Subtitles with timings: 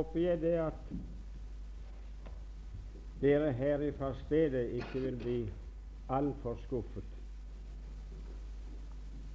[0.00, 0.74] håper jeg det at
[3.20, 5.40] dere her fra stedet ikke vil bli
[6.08, 7.04] altfor skuffet.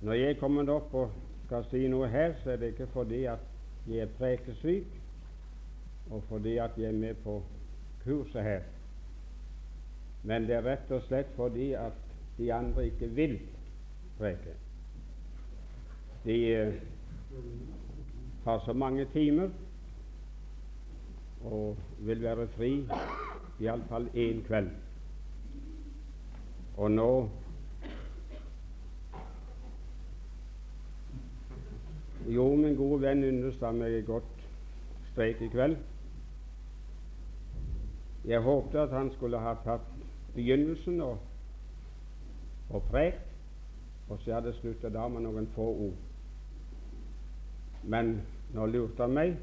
[0.02, 1.12] Når jeg kommer opp og
[1.46, 3.44] skal si noe her, så er det ikke fordi at
[3.86, 4.88] jeg er prekesyk,
[6.10, 7.36] og fordi at jeg er med på
[8.04, 8.66] kurset her,
[10.24, 12.02] men det er rett og slett fordi at
[12.38, 13.38] de andre ikke vil
[14.18, 14.58] preke.
[16.26, 16.74] De uh,
[18.46, 19.50] har så mange timer
[21.46, 22.72] og vil være fri
[23.60, 24.70] iallfall én kveld.
[26.78, 27.30] Og nå
[32.26, 34.46] Jo, min gode venn understand meg et godt
[35.12, 35.76] streik i kveld.
[38.26, 39.86] Jeg håpte at han skulle ha tatt
[40.34, 41.20] begynnelsen og,
[42.70, 43.22] og prekt,
[44.10, 46.00] og så hadde jeg slutta da med noen få ord.
[47.84, 48.16] Men
[48.58, 49.38] nå lurte han meg,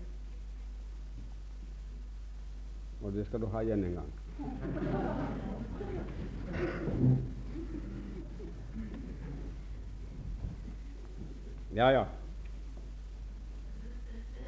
[3.02, 4.12] og det skal du ha igjen en gang.
[11.74, 12.04] Ja, ja.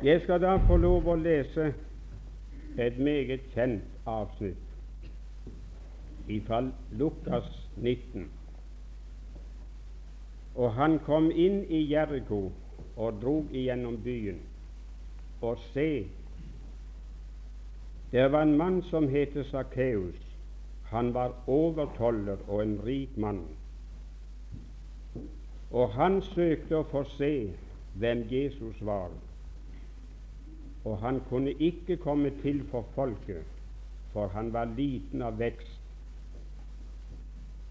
[0.02, 1.70] Jeg skal da få lov å lese
[2.78, 4.60] et meget kjent avsnitt
[6.46, 6.60] fra
[6.92, 8.26] Lukas 19.
[10.54, 12.52] Og han kom inn i Jeriko
[12.96, 14.38] og drog igjennom byen.
[15.40, 16.06] Og se,
[18.14, 20.20] det var en mann som het Sakkeus.
[20.82, 23.40] Han var overtoller og en rik mann.
[25.70, 27.32] Og han søkte å få se
[27.98, 29.10] hvem Jesus var.
[30.84, 33.42] Og han kunne ikke komme til for folket,
[34.12, 35.80] for han var liten av vekst.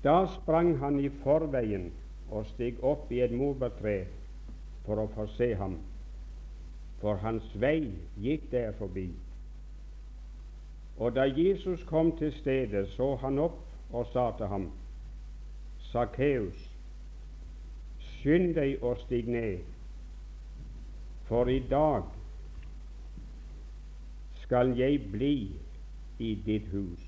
[0.04, 1.94] Da sprang han i forveien
[2.28, 4.02] og steg opp i et morbærtre
[4.84, 5.80] for å få se ham,
[7.00, 9.14] for hans vei gikk der forbi.
[11.04, 13.58] Og da Jesus kom til stedet, så han opp
[13.92, 14.70] og sa til ham,
[15.92, 16.60] Sakkeus,
[18.00, 19.66] skynd deg å stig ned,
[21.28, 22.06] for i dag
[24.46, 25.34] skal jeg bli
[26.24, 27.02] i ditt hus.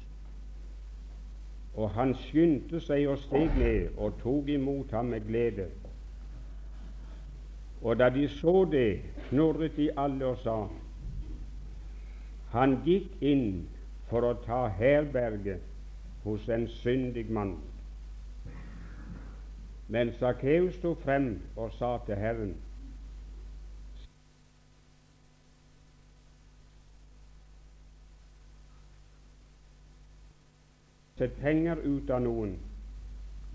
[1.79, 5.69] Og han skyndte seg og steg ned og tok imot ham med glede.
[7.79, 10.57] Og da de så det, knurret de alle og sa,
[12.51, 13.47] han gikk inn
[14.09, 15.59] for å ta herberge
[16.25, 17.57] hos en syndig mann.
[19.88, 22.55] Men Sakkeus sto frem og sa til Herren
[31.15, 32.57] Sett penger ut av noen,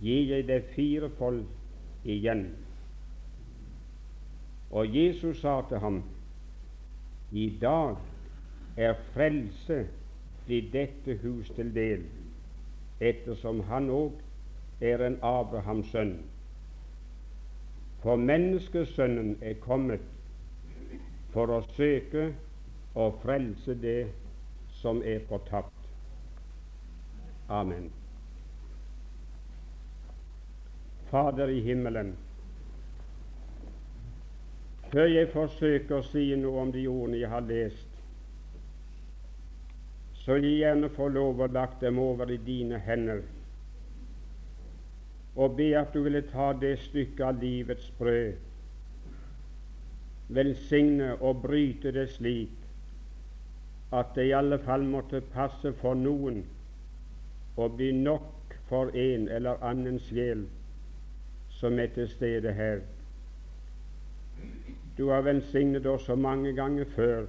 [0.01, 1.43] gir jeg deg firefold
[2.09, 2.47] igjen.
[4.73, 5.99] Og Jesus sa til ham,
[7.37, 7.99] i dag
[8.81, 9.83] er frelse
[10.51, 12.01] bli dette hus til del,
[12.99, 14.17] ettersom han òg
[14.83, 16.17] er en Abrahams sønn.
[18.03, 20.03] For menneskesønnen er kommet
[21.31, 22.33] for å søke
[22.99, 24.09] og frelse det
[24.81, 25.87] som er fortapt.
[27.61, 27.87] Amen.
[31.13, 32.17] Fader i himmelen,
[34.91, 37.90] før jeg forsøker å si noe om de ordene jeg har lest,
[40.25, 43.23] så gi gjerne få lov å lagt dem over i dine hender
[45.41, 48.33] og be at du ville ta det stykket av livets brød,
[50.29, 52.57] velsigne og bryte det slik
[53.97, 56.43] at det i alle fall måtte passe for noen
[57.57, 60.45] og bli nok for en eller annen sjel
[61.61, 62.85] som er til stede her.
[64.97, 67.27] Du har velsignet oss så mange ganger før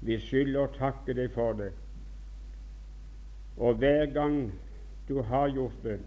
[0.00, 1.72] vi skylder å takke deg for det.
[3.56, 4.52] Og hver gang
[5.08, 5.98] du har gjort det,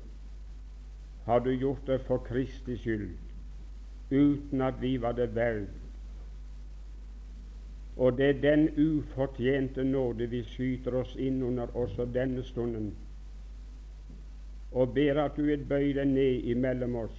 [1.25, 3.09] har du gjort det for Kristi skyld,
[4.11, 5.67] uten at vi var det verd.
[7.97, 12.93] Og det er den ufortjente nåde vi skyter oss inn under også denne stunden,
[14.71, 17.17] og ber at du vil bøye deg ned imellom oss,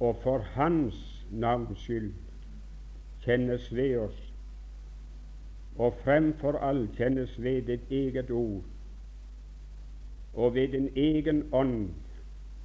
[0.00, 0.98] og for Hans
[1.30, 2.12] navns skyld
[3.24, 4.27] kjennes ved oss
[5.78, 8.64] og fremfor alt kjennes ved ditt eget ord,
[10.34, 11.90] og ved din egen ånd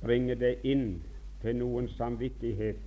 [0.01, 1.03] bringe det inn
[1.41, 2.81] til noen samvittighet.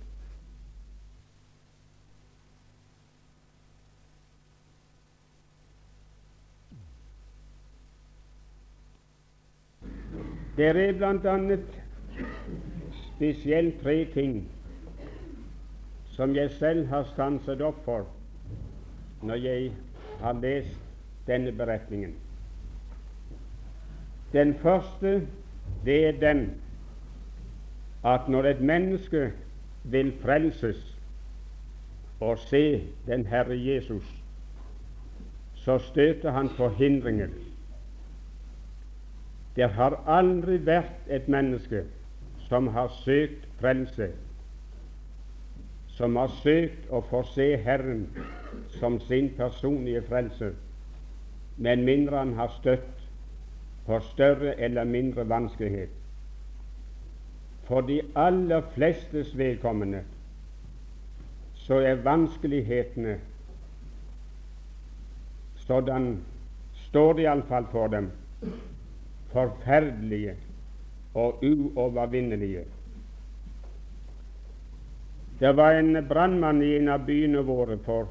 [10.57, 11.65] Det er annet
[13.15, 14.39] spesielt tre ting
[16.15, 18.07] som jeg selv har stanset opp for
[19.21, 19.71] når jeg
[20.21, 20.79] har lest
[21.27, 22.15] denne beretningen.
[24.33, 25.27] Den første
[25.85, 26.61] det er den
[28.05, 29.31] at når et menneske
[29.83, 30.97] vil frelses
[32.19, 34.23] og se den Herre Jesus,
[35.55, 37.27] så støter han på hindringer.
[39.55, 41.83] Det har aldri vært et menneske
[42.47, 44.11] som har søkt frelse,
[45.97, 48.03] som har søkt å få se Herren
[48.77, 50.53] som sin personlige frelser,
[51.57, 53.07] men mindre han har støtt
[53.87, 55.89] på større eller mindre vanskelighet.
[57.65, 60.03] For de aller flestes vedkommende
[61.65, 63.17] så er vanskelighetene
[65.67, 66.21] Sådan
[66.87, 68.05] står det iallfall for dem
[69.33, 70.37] forferdelige
[71.13, 72.63] og uovervinnelige.
[75.39, 78.07] Det var en brannmann i en av byene våre for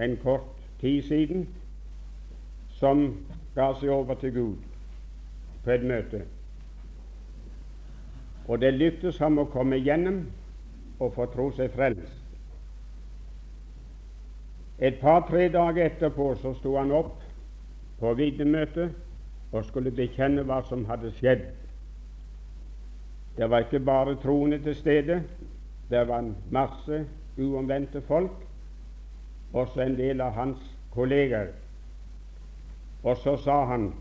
[0.00, 1.46] en kort tid siden
[2.80, 3.02] som
[3.54, 4.62] ga seg over til Gud
[5.64, 6.22] på et møte.
[8.48, 10.22] Og det lyktes ham å komme gjennom
[11.00, 12.16] og få tro seg frelst.
[14.80, 17.20] Et par-tre dager etterpå så sto han opp
[18.00, 18.96] på vitnemøtet
[19.52, 21.44] og skulle bekjenne hva som hadde skjedd.
[23.36, 25.20] Det var ikke bare troende til stede,
[25.90, 27.06] det var en masse
[27.38, 28.46] uomvendte folk,
[29.52, 30.62] også en del av hans
[30.94, 31.50] kolleger.
[33.02, 33.92] Og så sa han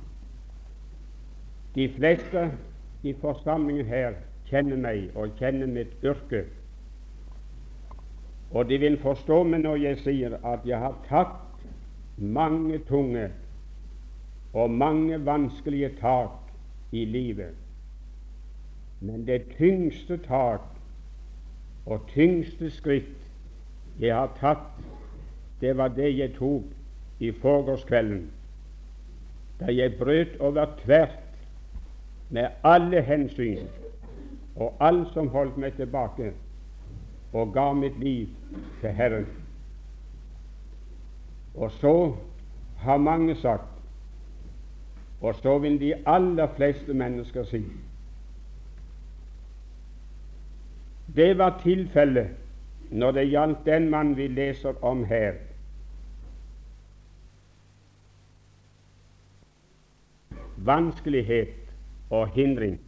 [1.76, 2.52] de fleste
[3.04, 4.18] i forsamlingen her
[4.50, 6.44] kjenner meg og kjenner mitt yrke.
[8.52, 11.64] Og de vil forstå meg når jeg sier at jeg har tatt
[12.18, 13.30] mange tunge
[14.54, 16.50] og mange vanskelige tak
[16.92, 17.54] i livet.
[19.00, 20.66] Men det tyngste tak
[21.90, 23.16] og tyngste skritt
[24.00, 24.78] jeg har tatt,
[25.62, 26.70] det var det jeg tok
[27.20, 28.30] i forgårdskvelden,
[29.60, 31.18] da jeg brøt over tvert
[32.30, 33.68] med alle hensyn
[34.56, 36.32] og alt som holdt meg tilbake,
[37.34, 38.30] og ga mitt liv
[38.82, 39.28] til Herren.
[41.56, 42.16] Og så
[42.80, 43.68] har mange sagt,
[45.22, 47.64] og så vil de aller fleste mennesker si
[51.16, 52.28] Det var tilfellet
[52.92, 55.34] når det gjaldt den mann vi leser om her.
[60.58, 61.56] Vanskelighet
[62.10, 62.80] og hindring.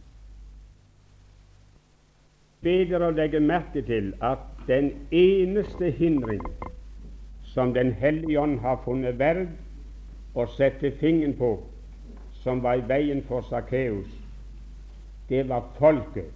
[2.62, 6.42] Bedre å legge merke til at den eneste hindring
[7.52, 9.48] som Den hellige ånd har funnet verd
[10.34, 11.50] å sette fingeren på,
[12.40, 14.08] som var i veien for Sakkeus,
[15.28, 16.30] det var folket.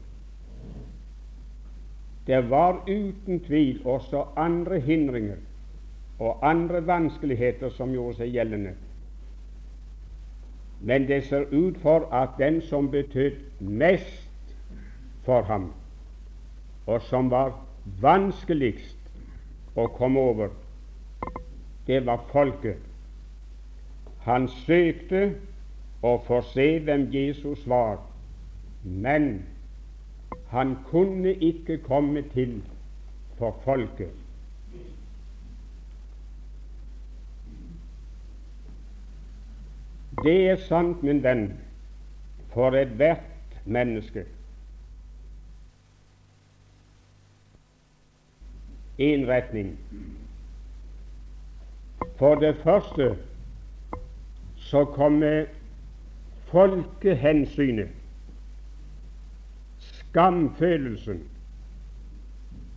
[2.26, 5.36] Det var uten tvil også andre hindringer
[6.18, 8.72] og andre vanskeligheter som gjorde seg gjeldende.
[10.80, 14.54] Men det ser ut for at den som betød mest
[15.24, 15.72] for ham,
[16.86, 17.54] og som var
[18.02, 18.98] vanskeligst
[19.76, 20.50] å komme over,
[21.86, 22.82] det var folket.
[24.26, 25.28] Han søkte
[26.02, 28.00] å få se hvem Jesus var,
[28.82, 29.44] men
[30.48, 32.62] han kunne ikke komme til
[33.38, 34.10] for folket.
[40.24, 41.50] Det er sant, min venn,
[42.54, 44.24] for ethvert menneske.
[48.98, 49.76] Én retning.
[52.16, 53.16] For det første
[54.56, 55.44] så kommer
[56.48, 57.88] folkehensynet,
[60.16, 61.18] skamfølelsen,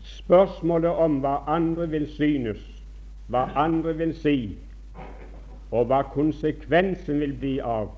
[0.03, 2.59] spørsmålet om hva andre vil synes,
[3.31, 4.57] hva andre vil si,
[5.71, 7.93] og hva konsekvensen vil bli av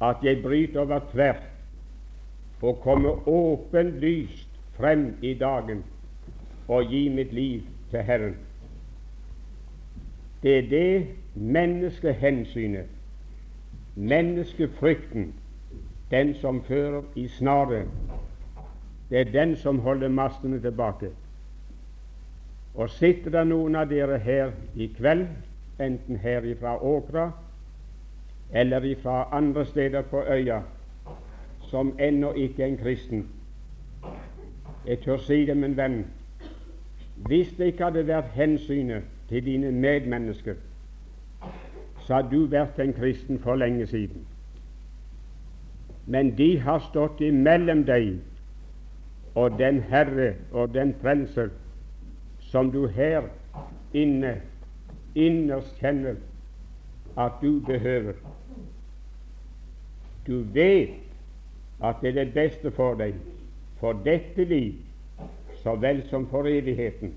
[0.00, 5.82] at jeg bryter over tvert og kommer åpenlyst frem i dagen
[6.68, 8.38] og gir mitt liv til Herren.
[10.42, 12.88] Det er det menneskehensynet,
[13.94, 15.34] menneskefrykten,
[16.10, 17.84] den som fører i snare.
[19.14, 21.08] Det er den som holder massene tilbake.
[22.74, 25.28] Og sitter det noen av dere her i kveld
[25.78, 27.28] enten her ifra Åkra
[28.50, 30.58] eller ifra andre steder på øya,
[31.70, 33.22] som ennå ikke er en kristen.
[34.86, 36.04] Jeg tør si det, min venn,
[37.14, 40.58] hvis det ikke hadde vært hensynet til dine medmennesker,
[42.02, 44.26] så hadde du vært en kristen for lenge siden.
[46.06, 48.16] Men de har stått imellom deg
[49.34, 51.48] og den Herre og den Frelser
[52.38, 53.22] som du her
[53.94, 54.40] inne
[55.14, 56.14] innerst kjenner
[57.18, 58.14] at du behøver.
[60.26, 60.94] Du vet
[61.82, 63.14] at det er det beste for deg,
[63.78, 64.74] for dette liv
[65.62, 67.14] så vel som for evigheten.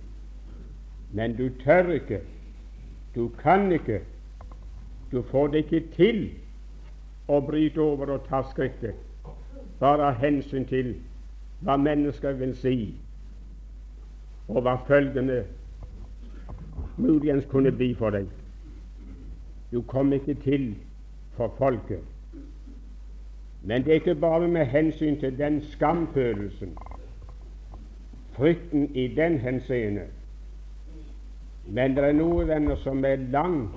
[1.12, 2.22] Men du tør ikke,
[3.16, 4.02] du kan ikke,
[5.12, 6.22] du får det ikke til
[7.28, 8.96] å bryte over og ta skrittet,
[9.80, 10.96] bare av hensyn til
[11.60, 12.96] hva mennesker vil si,
[14.48, 15.44] og hva følgende
[16.98, 18.28] muligens kunne bli for deg.
[19.72, 20.76] Du kom ikke til
[21.36, 22.04] for folket.
[23.64, 26.78] Men det er ikke bare med hensyn til den skamfølelsen,
[28.32, 30.06] frykten i den henseende.
[31.68, 33.76] Men det er noe venner som er langt,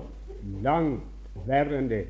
[0.62, 1.02] langt
[1.46, 2.04] verre enn det,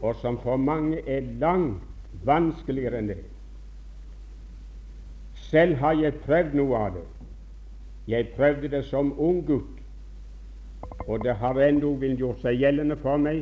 [0.00, 1.84] og som for mange er langt
[2.26, 3.20] vanskeligere enn det.
[5.50, 7.06] Selv har jeg prøvd noe av det.
[8.06, 9.80] Jeg prøvde det som ung gutt,
[11.08, 13.40] og det har endog gjort seg gjeldende for meg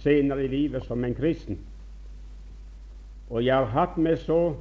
[0.00, 1.58] senere i livet som en kristen.
[3.28, 4.54] Og jeg har hatt med så,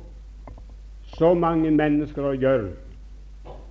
[1.16, 2.74] så mange mennesker å gjøre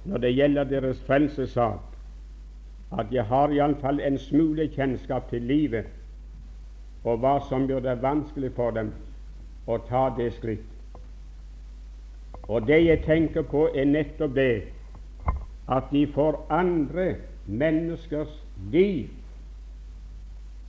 [0.08, 1.84] når det gjelder deres frelsessak,
[2.96, 5.92] at jeg har iallfall en smule kjennskap til livet
[7.04, 8.94] og hva som gjør det vanskelig for dem
[9.68, 10.79] å ta det skritt.
[12.50, 14.62] Og det jeg tenker på, er nettopp det
[15.70, 17.14] at de får andre
[17.46, 18.32] menneskers
[18.72, 19.06] liv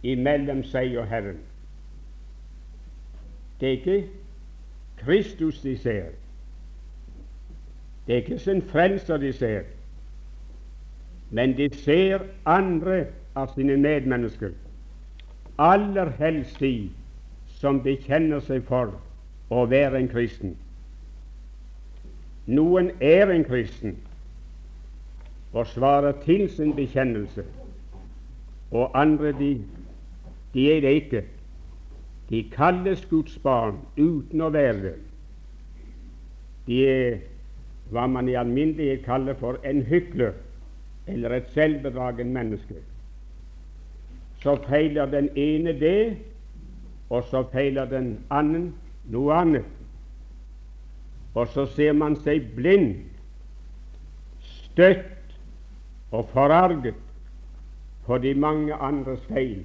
[0.04, 1.42] imellom seg og Herren.
[3.60, 3.98] Det er ikke
[5.02, 6.14] Kristus de ser.
[8.06, 9.62] Det er ikke sin frelser de ser,
[11.32, 14.54] men de ser andre av sine medmennesker,
[15.58, 16.92] aller helst de
[17.62, 19.00] som bekjenner seg for
[19.50, 20.60] å være en kristen.
[22.48, 23.98] Noen er en kristen,
[25.54, 27.44] og svarer til sin bekjennelse.
[28.72, 29.52] Og andre, de,
[30.54, 31.24] de er det ikke.
[32.30, 34.94] De kalles Guds barn uten å være det.
[36.68, 37.18] De er
[37.92, 40.32] hva man i alminnelighet kaller for en hykler
[41.12, 42.80] eller et selvbedragen menneske.
[44.42, 46.18] Så feiler den ene det,
[47.10, 48.72] og så feiler den annen
[49.12, 49.81] noe annet.
[51.34, 52.96] Og så ser man seg blind,
[54.42, 55.36] støtt
[56.12, 56.98] og forarget
[58.06, 59.64] på de mange andres feil.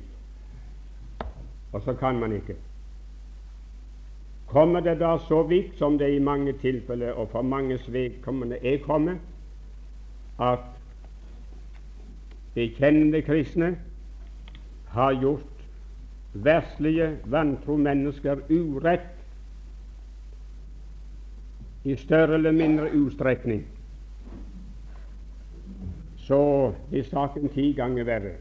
[1.73, 2.55] Og så kan man ikke.
[4.47, 8.79] Kommer det da så vidt som det i mange tilfeller og for manges vedkommende er
[8.85, 9.19] kommet,
[10.39, 10.63] at
[12.55, 13.75] bekjennende kristne
[14.89, 15.67] har gjort
[16.33, 19.16] verslige, vantro mennesker urett
[21.87, 23.61] i større eller mindre utstrekning,
[26.19, 28.33] så blir saken ti ganger verre.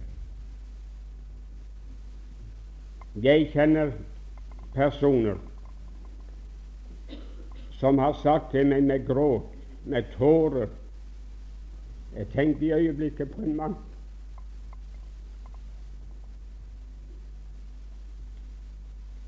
[3.22, 3.94] Jeg kjenner
[4.74, 5.38] personer
[7.78, 9.54] som har sagt til meg med gråt,
[9.86, 10.72] med tårer
[12.16, 13.75] Jeg tenkte i øyeblikket på en mann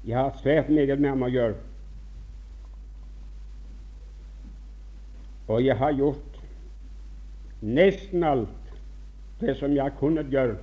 [0.07, 1.57] Jeg har svært meget med ham å gjøre.
[5.47, 6.39] Og jeg har gjort
[7.61, 8.73] nesten alt
[9.39, 10.57] det som jeg kunne gjøre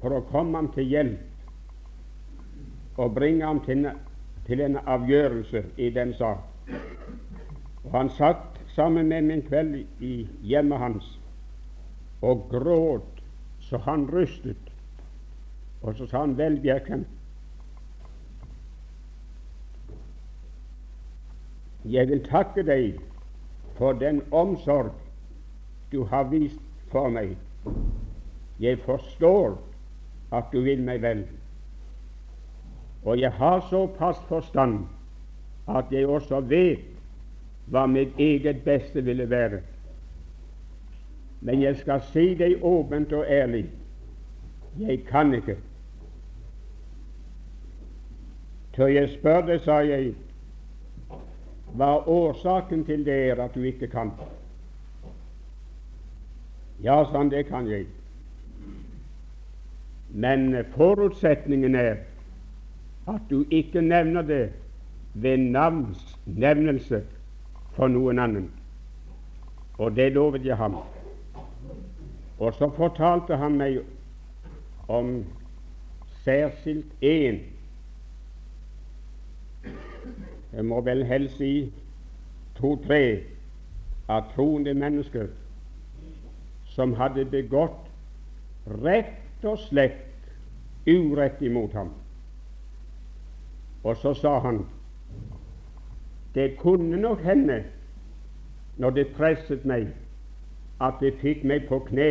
[0.00, 3.88] for å komme ham til hjelp og bringe ham til,
[4.46, 6.38] til en avgjørelse i den sak.
[7.84, 11.18] Og Han satt sammen med en kveld i hjemmet hans
[12.22, 13.22] og gråt
[13.60, 14.56] så han rystet.
[15.82, 17.04] Og så sa han, vel, Bjerkreim,
[21.84, 22.98] jeg vil takke deg
[23.78, 24.92] for den omsorg
[25.92, 26.60] du har vist
[26.92, 27.36] for meg.
[28.60, 29.56] Jeg forstår
[30.34, 31.24] at du vil meg vel.
[33.04, 34.82] Og jeg har såpass forstand
[35.68, 36.84] at jeg også vet
[37.70, 39.60] hva mitt eget beste ville være.
[41.40, 43.68] Men jeg skal si deg åpent og ærlig
[44.78, 45.56] jeg kan ikke.
[48.76, 50.12] Tør jeg spørre deg, sa jeg,
[51.76, 54.12] hva årsaken til det er at du ikke kan?
[56.82, 57.88] Ja, sånn, det kan jeg.
[60.08, 61.98] Men forutsetningen er
[63.08, 64.44] at du ikke nevner det
[65.14, 67.02] ved navnsnevnelse
[67.76, 68.48] for noen annen.
[69.78, 70.78] Og det lovet jeg ham.
[72.38, 73.80] Og så fortalte han meg
[74.88, 75.24] om
[76.24, 77.42] særskilt én
[80.58, 81.72] Jeg må vel helst si
[82.58, 83.20] to-tre
[84.10, 85.28] av troende mennesker
[86.74, 87.84] som hadde begått
[88.82, 90.00] rett og slett
[90.88, 91.92] urett imot ham.
[93.86, 94.64] Og så sa han
[96.34, 97.60] det kunne nok hende,
[98.82, 99.86] når det presset meg,
[100.82, 102.10] at det fikk meg på kne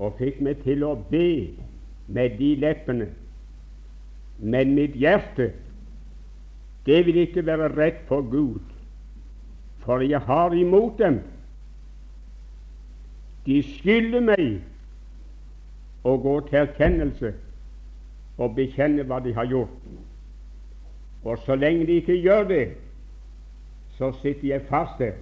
[0.00, 1.52] og fikk meg til å be
[2.08, 3.10] med de leppene.
[4.38, 5.52] Men mitt hjerte,
[6.86, 8.60] det vil ikke være rett for Gud,
[9.84, 11.20] for jeg har imot dem.
[13.46, 14.62] De skylder meg
[16.04, 17.34] å gå til erkjennelse
[18.40, 19.84] og bekjenne hva de har gjort.
[21.24, 22.64] Og så lenge de ikke gjør det,
[23.96, 25.16] så sitter jeg fast der.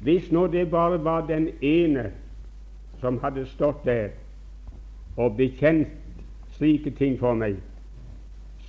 [0.00, 2.10] Hvis nå det bare var den ene
[3.00, 4.14] som hadde stått der
[5.16, 5.88] og bekjent
[6.56, 7.58] slike ting for meg,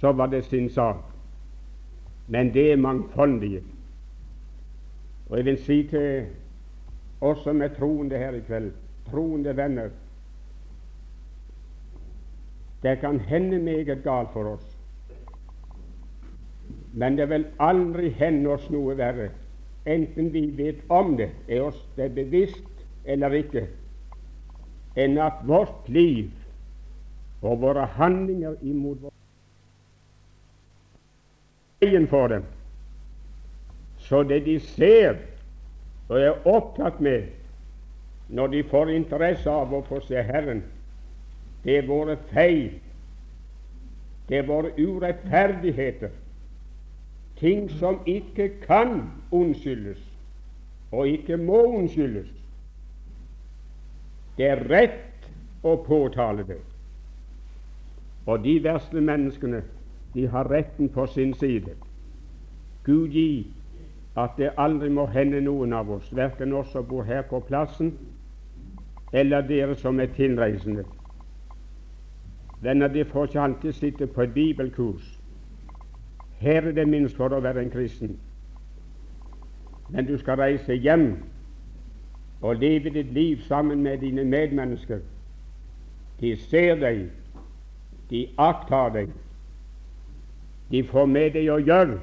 [0.01, 0.95] så var det sin sak.
[2.27, 3.61] Men det er mangfoldige.
[5.29, 6.25] Og jeg vil si til
[7.21, 8.71] oss som er troende her i kveld,
[9.11, 9.89] troende venner
[12.81, 14.77] Det kan hende meget galt for oss,
[16.93, 19.27] men det vil aldri hende oss noe verre,
[19.85, 23.67] enten vi vet om det, er oss det bevisst eller ikke,
[24.97, 26.33] enn at vårt liv
[27.41, 29.10] og våre handlinger imot vår
[31.81, 32.43] veien for dem,
[33.97, 35.17] så det de ser
[36.09, 37.29] og er opptatt med
[38.29, 40.61] når de får interesse av å få se Herren,
[41.63, 42.77] det er våre feil,
[44.29, 46.13] det er våre urettferdigheter,
[47.41, 49.01] ting som ikke kan
[49.33, 49.99] unnskyldes
[50.91, 52.27] og ikke må unnskyldes.
[54.37, 55.29] Det er rett
[55.63, 56.59] å påtale det.
[58.27, 59.61] Og de verste menneskene,
[60.13, 61.75] de har retten på sin side.
[62.83, 63.47] Gud gi
[64.17, 67.93] at det aldri må hende noen av oss, verken oss som bor her på plassen,
[69.13, 70.83] eller dere som er tilreisende.
[72.61, 75.19] Venner, de får ikke alltid sitte på et bibelkurs.
[76.39, 78.17] Her er det minst for å være en kristen.
[79.89, 81.15] Men du skal reise hjem
[82.41, 84.99] og leve ditt liv sammen med dine medmennesker.
[86.19, 87.09] De ser deg,
[88.09, 89.11] de aktar deg,
[90.71, 91.97] de får med deg å gjøre.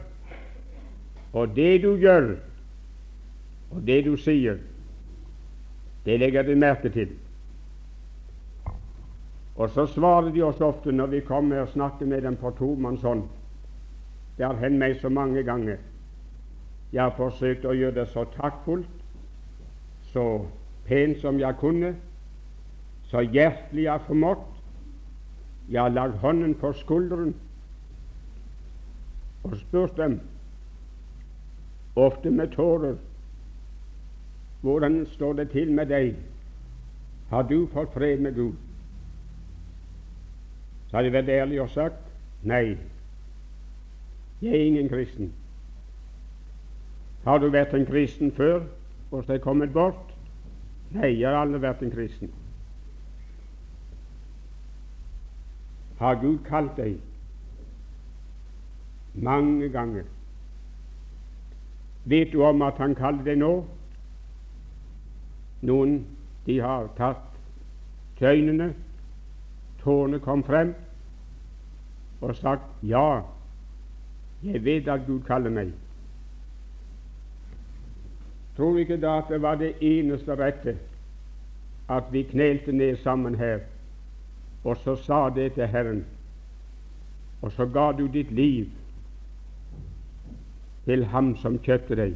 [1.33, 2.35] Og det du gjør,
[3.73, 4.61] og det du sier,
[6.05, 7.15] det legger de merke til.
[9.59, 13.25] Og så svarer de oss ofte når vi kommer og snakker med dem på tomannshånd.
[14.39, 15.81] Det har hendt meg så mange ganger.
[16.93, 18.93] Jeg har forsøkt å gjøre det så taktfullt,
[20.13, 20.25] så
[20.87, 21.97] pent som jeg kunne,
[23.11, 24.47] så hjertelig jeg har formått.
[25.69, 27.35] Jeg har lagt hånden på skulderen
[29.45, 30.21] og spurt dem,
[31.97, 32.97] ofte med tårer,
[34.61, 36.17] hvordan står det til med deg?
[37.31, 38.55] Har du fått fred med Gud?
[40.89, 42.05] Så har de vært ærlige og sagt
[42.43, 42.79] nei,
[44.41, 45.33] jeg er ingen kristen.
[47.25, 48.63] Har du vært en kristen før
[49.11, 50.15] og så er kommet bort?
[50.91, 52.31] Nei, jeg har aldri vært en kristen.
[55.99, 57.01] Har Gud kalt deg?
[59.23, 60.05] Mange ganger.
[62.05, 63.53] Vet du om at Han kaller deg nå?
[65.69, 65.99] Noen
[66.47, 67.25] de har tatt
[68.19, 68.71] tøynene,
[69.83, 70.71] tårene kom frem,
[72.21, 73.21] og sagt ja,
[74.43, 75.75] jeg vet at Gud kaller meg.
[78.57, 80.79] Tror du ikke da at det var det eneste rette
[81.89, 83.61] at vi knelte ned sammen her,
[84.65, 86.05] og så sa det til Herren,
[87.43, 88.67] og så ga du ditt liv
[90.89, 92.15] til ham som kjøpte deg.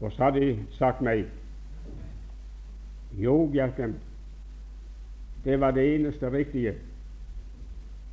[0.00, 1.24] Og så hadde de sagt meg
[3.18, 3.96] Jo, Bjerken,
[5.44, 6.76] det var det eneste riktige,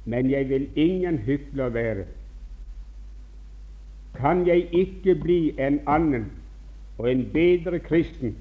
[0.05, 2.07] men jeg vil ingen hykler være.
[4.17, 6.31] Kan jeg ikke bli en annen
[6.97, 8.33] og en bedre kristen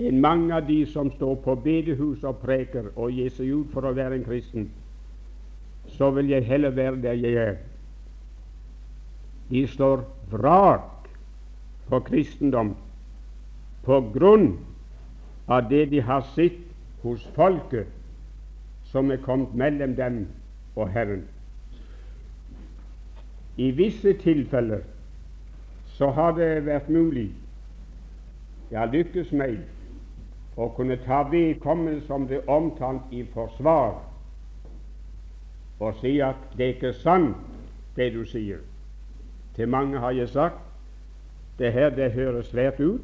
[0.00, 3.86] enn mange av de som står på bedehus og preker og gir seg ut for
[3.86, 4.70] å være en kristen,
[5.94, 7.58] så vil jeg heller være der jeg er.
[9.50, 11.08] De står vrak
[11.90, 12.74] på kristendom
[13.82, 14.52] på grunn
[15.50, 16.60] av det de har sett
[17.02, 17.88] hos folket
[18.90, 20.20] som er kommet mellom dem
[20.76, 21.24] og Herren.
[23.56, 24.86] I visse tilfeller
[25.98, 27.28] så har det vært mulig,
[28.70, 29.58] ja, lykkes meg,
[30.56, 33.98] å kunne ta vedkommende som det omtalt i forsvar,
[35.80, 37.36] og si at det er ikke sant,
[37.96, 38.60] det du sier.
[39.60, 40.54] Til mange har jeg sagt
[41.58, 43.00] det her det høres svært ut,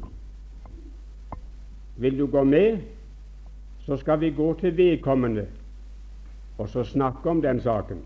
[1.97, 2.77] vil du gå med,
[3.85, 5.45] så skal vi gå til vedkommende
[6.57, 7.99] og så snakke om den saken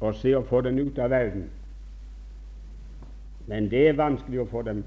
[0.00, 1.48] og se å få den ut av verden.
[3.50, 4.84] Men det er vanskelig å få dem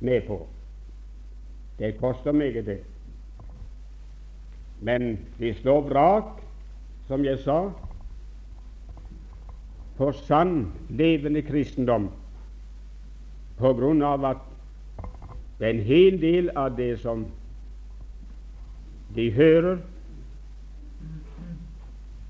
[0.00, 0.40] med på.
[1.78, 2.80] Det koster meget, det.
[4.82, 6.42] Men vi slår vrak,
[7.06, 7.60] som jeg sa,
[10.00, 12.08] på sann, levende kristendom
[13.60, 14.46] på grunn av at
[15.60, 17.26] en hel del av det som
[19.12, 19.82] de hører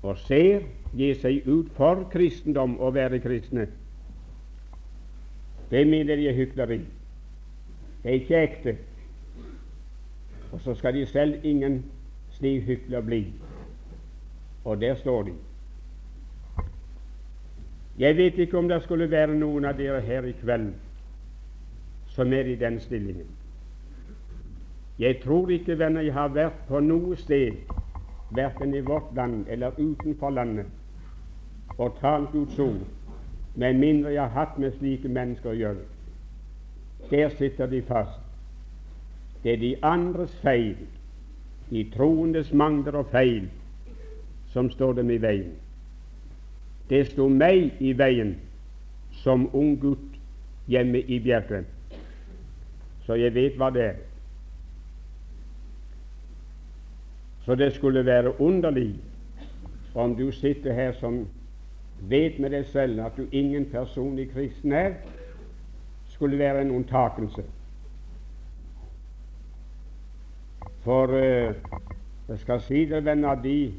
[0.01, 0.65] og ser,
[0.97, 3.69] gir seg ut for kristendom og være kristne.
[5.71, 6.81] Det mener de er hykleri.
[8.01, 8.73] Det er ikke ekte.
[10.51, 11.79] Og så skal de selv ingen
[12.35, 13.21] slik hykler bli.
[14.65, 15.37] Og der står de.
[17.99, 20.71] Jeg vet ikke om det skulle være noen av dere her i kveld
[22.11, 23.27] som er i den stillingen.
[24.99, 27.55] Jeg tror ikke, venner, jeg har vært på noe sted,
[28.35, 30.65] verken i vårt land eller utenfor landet,
[31.77, 32.83] og talt Guds ord,
[33.55, 35.87] med mindre jeg har hatt med slike mennesker å gjøre.
[37.09, 38.19] Der sitter de fast.
[39.43, 40.77] Det er de andres feil,
[41.71, 43.49] de troendes mangler og feil,
[44.53, 45.55] som står dem i veien.
[46.91, 48.35] Det sto meg i veien
[49.23, 50.19] som ung gutt
[50.67, 51.69] hjemme i Bjerkreim
[53.05, 53.95] så jeg vet hva det er.
[57.45, 58.93] Så det skulle være underlig
[59.95, 61.25] om du sitter her som
[62.07, 64.93] vet med deg selv at du ingen personlig kristen er,
[66.13, 67.43] skulle være en unntakelse.
[70.85, 71.51] For uh,
[72.29, 73.75] jeg skal si det, venner, de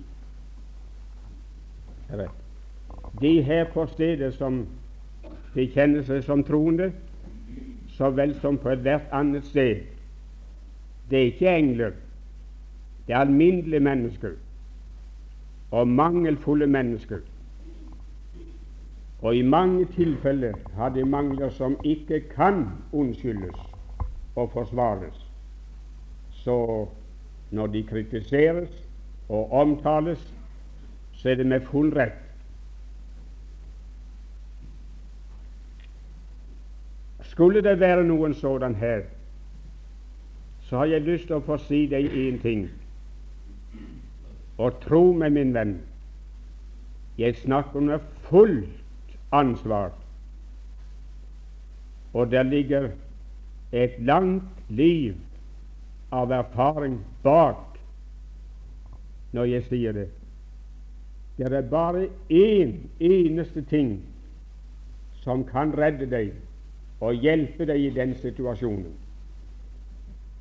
[3.23, 4.67] de her på stedet som
[5.55, 6.91] de kjenner seg som troende,
[7.93, 9.83] så vel som på ethvert annet sted.
[11.11, 11.93] Det er ikke engler,
[13.07, 14.39] det er alminnelige mennesker
[15.73, 17.19] og mangelfulle mennesker.
[19.23, 23.61] Og i mange tilfeller har de mangler som ikke kan unnskyldes
[24.37, 25.29] og forsvares.
[26.31, 26.87] Så
[27.51, 28.71] når de kritiseres
[29.29, 30.35] og omtales,
[31.13, 32.32] så er det med full rett.
[37.33, 39.07] Skulle det være noen sådan her,
[40.61, 42.67] så har jeg lyst til å få si deg én ting.
[44.61, 45.73] Og tro meg, min venn,
[47.17, 49.95] jeg snakker med fullt ansvar.
[52.13, 52.91] Og der ligger
[53.73, 55.17] et langt liv
[56.13, 57.81] av erfaring bak
[59.33, 60.09] når jeg sier det.
[61.41, 64.03] Det er bare én eneste ting
[65.25, 66.35] som kan redde deg
[67.03, 68.93] og hjelpe deg i den situasjonen.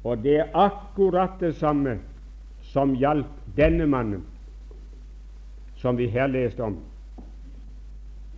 [0.06, 1.98] Og det er akkurat det samme
[2.72, 4.22] som hjalp denne mannen
[5.82, 6.78] som vi her leste om.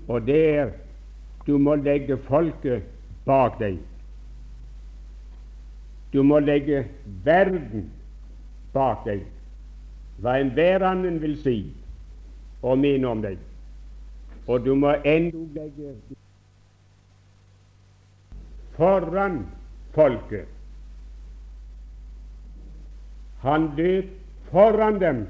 [0.07, 0.71] Og det er
[1.47, 2.87] du må legge folket
[3.27, 3.77] bak deg.
[6.13, 6.85] Du må legge
[7.25, 7.89] verden
[8.73, 9.25] bak deg,
[10.23, 11.57] hva enhver annen vil si
[12.63, 13.39] og mene om deg.
[14.47, 15.95] Og du må endog legge
[18.77, 19.45] foran
[19.93, 20.47] folket.
[23.43, 24.05] Han løp
[24.51, 25.27] foran dem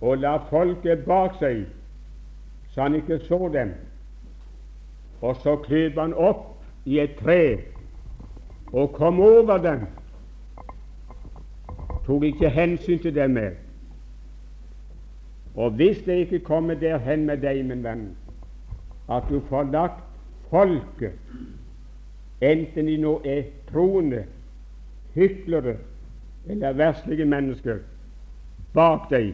[0.00, 1.64] og la folket bak seg,
[2.70, 3.72] så han ikke så dem.
[5.20, 6.52] Og så kløp han opp
[6.84, 7.40] i et tre
[8.72, 9.86] og kom over dem.
[12.06, 13.56] Tok ikke hensyn til dem mer.
[15.56, 18.10] Og hvis det ikke kommer derhen med deg, min venn,
[19.08, 20.02] at du får lagt
[20.50, 21.16] folket
[22.40, 24.24] enten de nå er troende,
[25.14, 25.76] hyklere
[26.46, 27.78] eller verslige mennesker,
[28.74, 29.32] bak deg,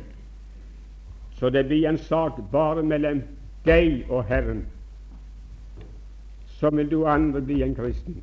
[1.39, 3.23] så det blir en sak bare mellom
[3.67, 4.65] deg og Herren,
[6.47, 8.23] så vil du andre bli en kristen.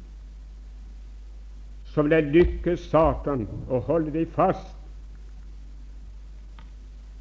[1.92, 4.78] Så vil det lykkes Satan å holde deg fast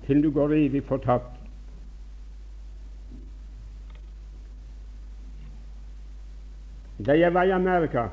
[0.06, 1.38] til du går evig fortapt.
[7.06, 8.08] Da jeg var i Amerika,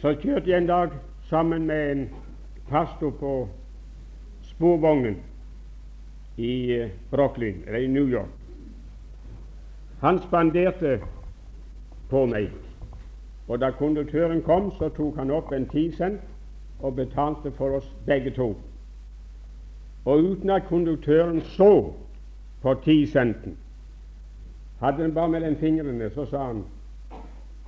[0.00, 0.90] så kjørte jeg en dag
[1.28, 2.08] sammen med en
[2.68, 3.48] pastor på
[4.42, 5.16] sporvognen
[6.36, 8.28] i eh, Brooklyn, eller i New York.
[10.00, 11.00] Han spanderte
[12.10, 12.50] på meg,
[13.48, 16.20] og da konduktøren kom, så tok han opp en ti cent
[16.80, 18.56] og betalte for oss begge to.
[20.04, 21.92] Og uten at konduktøren så
[22.62, 23.56] på ti centen,
[24.82, 26.64] hadde han bare mellom fingrene, så sa han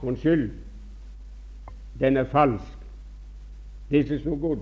[0.03, 0.51] unnskyld,
[2.01, 2.79] den er falsk.
[3.91, 4.59] This is no good.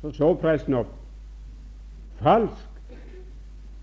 [0.00, 0.94] Så så presten opp.
[2.18, 2.68] Falsk.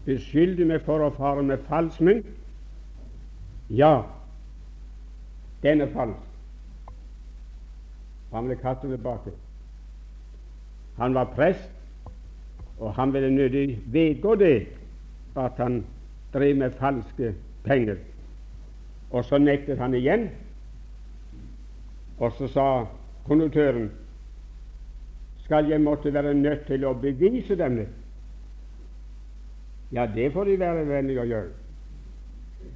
[0.05, 2.25] Beskylder meg for å fare med falsk mynt.
[3.69, 4.01] Ja,
[5.61, 6.25] den er falsk.
[8.33, 9.35] Han ble kastet tilbake.
[10.97, 11.69] Han var prest,
[12.79, 14.78] og han ville nødig vedgå det,
[15.35, 15.85] at han
[16.33, 17.95] drev med falske penger.
[19.11, 20.29] Og så nektet han igjen,
[22.19, 22.67] og så sa
[23.27, 23.89] konduktøren
[25.43, 27.87] skal jeg måtte være nødt til å bevise dem det?
[29.91, 31.49] Ja, det får de være vennlige å gjøre.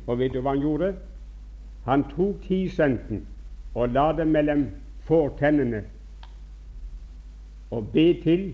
[0.08, 0.94] Og vet du hva han gjorde?
[1.86, 3.28] Han tok tisenten
[3.76, 4.66] og la dem mellom
[5.06, 5.84] fortennene
[7.74, 8.54] og be til,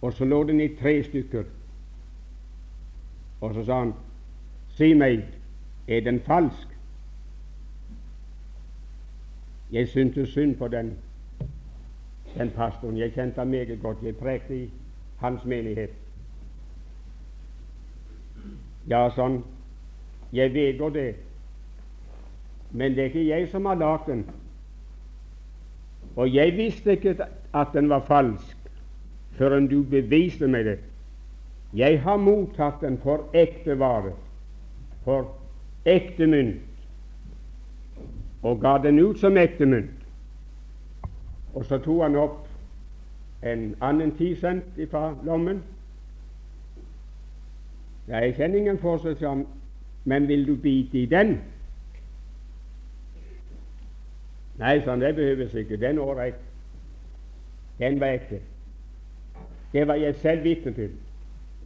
[0.00, 1.44] og så lå den i tre stykker.
[3.40, 3.92] Og så sa han,
[4.76, 5.24] si meg,
[5.88, 6.68] er den falsk?
[9.72, 10.92] Jeg syntes synd på den,
[12.34, 12.98] den pastoren.
[12.98, 13.98] Jeg kjente ham meget godt.
[14.02, 14.70] Jeg prekte i
[15.16, 15.90] hans menighet.
[18.90, 19.42] Ja, sånn,
[20.32, 21.08] jeg vedgår det,
[22.70, 24.24] men det er ikke jeg som har lagd den.
[26.16, 27.14] Og jeg visste ikke
[27.54, 28.56] at den var falsk
[29.38, 30.78] før du beviste meg det.
[31.74, 34.12] Jeg har mottatt den for ekte vare,
[35.04, 35.28] for
[35.86, 36.62] ekte mynt,
[38.42, 40.00] og ga den ut som ekte mynt.
[41.54, 42.46] Og så tok han opp
[43.42, 45.62] en annen tisent fra lommen.
[48.08, 49.46] Jeg kjenner ingen sa han,
[50.04, 51.38] men vil du bite i den?
[54.58, 55.78] Nei, sånn, det behøves ikke.
[55.80, 56.36] Den ålreit.
[57.78, 58.40] Den var ekte.
[59.72, 60.90] Det var jeg selv vitne til.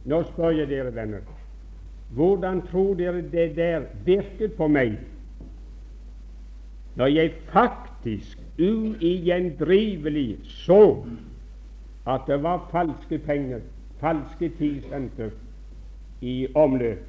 [0.05, 1.19] Nå spør jeg dere venner,
[2.13, 4.99] hvordan tror dere det der virket på meg
[6.95, 11.03] når jeg faktisk uigjendrivelig så
[12.07, 13.59] at det var falske penger,
[13.99, 15.33] falske tisenter,
[16.21, 17.01] i omløp?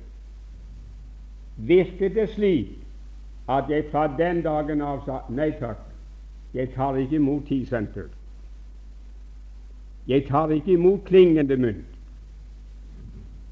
[1.57, 2.73] Virket det slik
[3.49, 5.85] at jeg fra den dagen av sa nei takk,
[6.55, 8.09] jeg tar ikke imot tisenter.
[10.09, 11.96] Jeg tar ikke imot klingende mynt.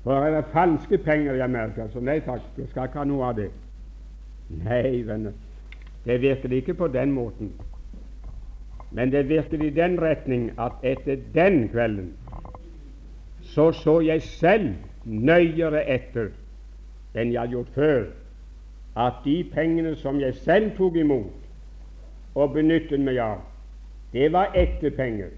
[0.04, 3.38] For det falske penger jeg merker, så nei takk, jeg skal ikke ha noe av
[3.38, 3.48] det.
[4.52, 5.32] Nei, venner,
[6.04, 7.54] det virker ikke på den måten.
[8.92, 12.12] Men det virker i den retning at etter den kvelden
[13.44, 14.70] så så jeg selv
[15.04, 16.30] nøyere etter
[17.14, 18.04] enn jeg har gjort før,
[18.96, 23.42] at de pengene som jeg selv tok imot og benyttet meg av,
[24.12, 25.30] det var ekte penger.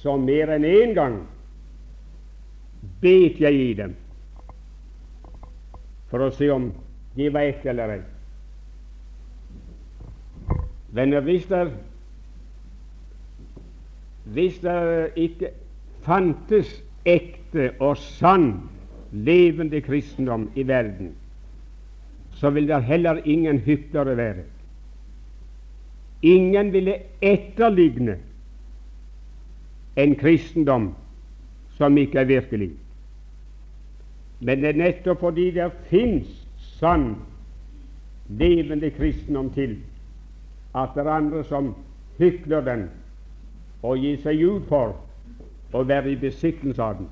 [0.00, 1.20] Så mer enn én gang
[3.00, 3.94] bet jeg i dem
[6.10, 6.70] for å se om
[7.16, 8.02] de ekte eller ei.
[10.96, 11.70] Venner, hvis der,
[14.32, 15.50] hvis der ikke
[16.06, 16.70] fantes
[17.04, 18.52] ekte og sann
[19.12, 21.12] levende kristendom i verden,
[22.36, 24.44] så vil det heller ingen hyklere være.
[26.22, 28.18] Ingen ville etterligne
[29.96, 30.90] en kristendom
[31.76, 32.70] som ikke er virkelig.
[34.40, 36.28] Men det er nettopp fordi det fins
[36.78, 37.14] sann,
[38.28, 39.76] levende kristendom til,
[40.74, 41.74] at det er andre som
[42.18, 42.88] hykler den
[43.82, 44.96] og gir seg ut for
[45.76, 47.08] å være i besittelse av den.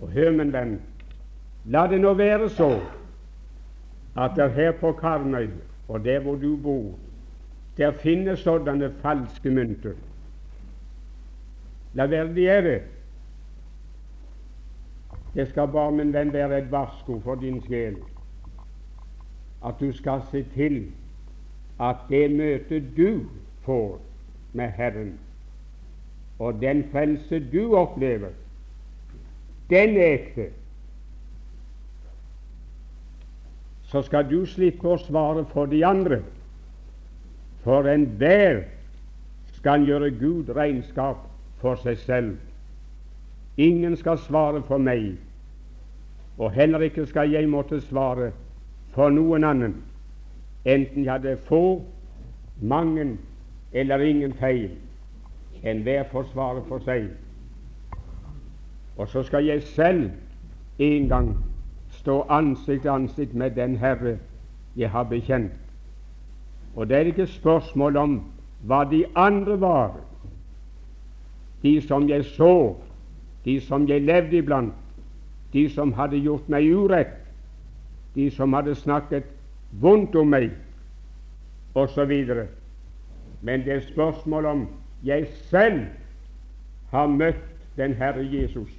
[0.00, 0.78] Og hør, min venn,
[1.66, 2.70] la det nå være så
[4.18, 5.48] at det her på Karmøy,
[5.88, 6.94] og der hvor du bor,
[7.76, 9.94] der finnes sånne falske mynter.
[11.94, 12.78] La være de er det.
[15.38, 18.00] Det skal bare, min venn, være et varsko for din sjel
[19.64, 20.80] at du skal se til
[21.80, 23.20] at det møtet du
[23.62, 24.00] får
[24.52, 25.12] med Herren,
[26.38, 28.34] og den frelse du opplever,
[29.70, 30.48] den er ekte.
[33.82, 36.18] Så skal du slippe å svare for de andre,
[37.62, 38.64] for enhver
[39.54, 41.22] skal gjøre Gud regnskap
[41.62, 42.36] for seg selv.
[43.56, 45.16] Ingen skal svare for meg,
[46.38, 48.30] og heller ikke skal jeg måtte svare
[48.94, 49.74] for noen annen,
[50.64, 51.82] enten jeg hadde få,
[52.60, 53.16] mange
[53.72, 54.70] eller ingen feil.
[55.62, 57.08] Enhver får svare for seg.
[58.96, 60.10] Og så skal jeg selv
[60.78, 61.36] en gang
[61.90, 64.18] stå ansikt til ansikt med den Herre
[64.76, 65.52] jeg har bekjent.
[66.76, 68.20] Og det er ikke spørsmål om
[68.66, 69.96] hva de andre var,
[71.62, 72.74] de som jeg så,
[73.44, 74.74] de som jeg levde iblant,
[75.52, 77.14] de som hadde gjort meg urett,
[78.14, 79.28] de som hadde snakket
[79.80, 80.50] vondt om meg,
[81.74, 82.12] osv.
[83.42, 84.66] Men det er spørsmål om
[85.04, 85.86] jeg selv
[86.90, 87.44] har møtt
[87.76, 88.70] den Herre Jesus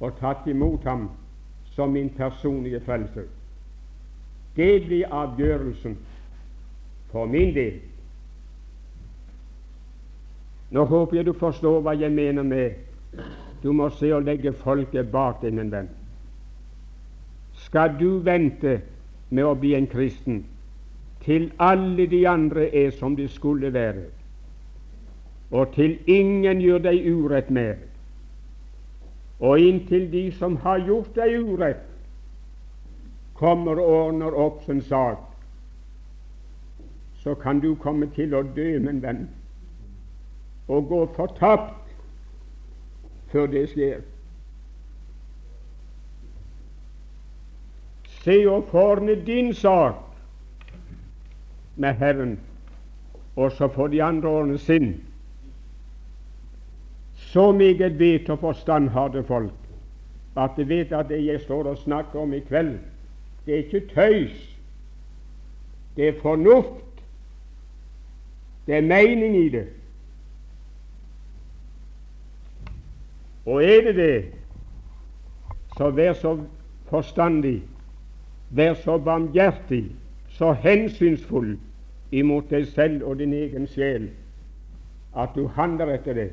[0.00, 1.08] og tatt imot ham
[1.74, 3.26] som min personlige frelser.
[4.56, 5.96] Det blir avgjørelsen
[7.10, 7.80] for min del.
[10.70, 12.70] Nå håper jeg du forstår hva jeg mener med
[13.62, 15.90] du må se og legge folket bak deg, min venn.
[17.66, 18.80] Skal du vente
[19.30, 20.42] med å bli en kristen
[21.22, 24.08] til alle de andre er som de skulle være,
[25.50, 27.76] og til ingen gjør deg urett mer,
[29.38, 31.84] og inntil de som har gjort deg urett,
[33.38, 35.22] kommer og ordner opp sin sak,
[37.22, 39.28] så kan du komme til å dø, min venn
[40.72, 41.81] og gå fortapt
[43.32, 44.00] før det skjer.
[48.22, 49.94] Se og forne din sak
[51.76, 52.36] med Herren,
[53.36, 54.94] og så får de andre ordne sin.
[57.16, 59.52] Så meget vet og forstand har det folk
[60.36, 62.78] at de vet at det jeg står og snakker om i kveld,
[63.46, 64.58] det er ikke tøys.
[65.96, 67.04] Det er fornuft.
[68.66, 69.66] Det er mening i det.
[73.46, 74.24] Og er det det,
[75.76, 76.38] så vær så
[76.90, 77.62] forstandig,
[78.50, 79.84] vær så barmhjertig,
[80.28, 81.58] så hensynsfull
[82.12, 84.10] imot deg selv og din egen sjel
[85.16, 86.30] at du handler etter det.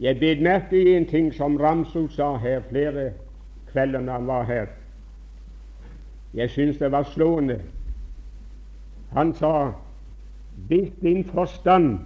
[0.00, 3.12] Jeg bet merke i en ting som Ramsrud sa her flere
[3.72, 4.66] kvelder da han var her.
[6.34, 7.60] Jeg syns det var slående.
[9.12, 9.72] Han sa
[10.68, 11.98] hvis din forstand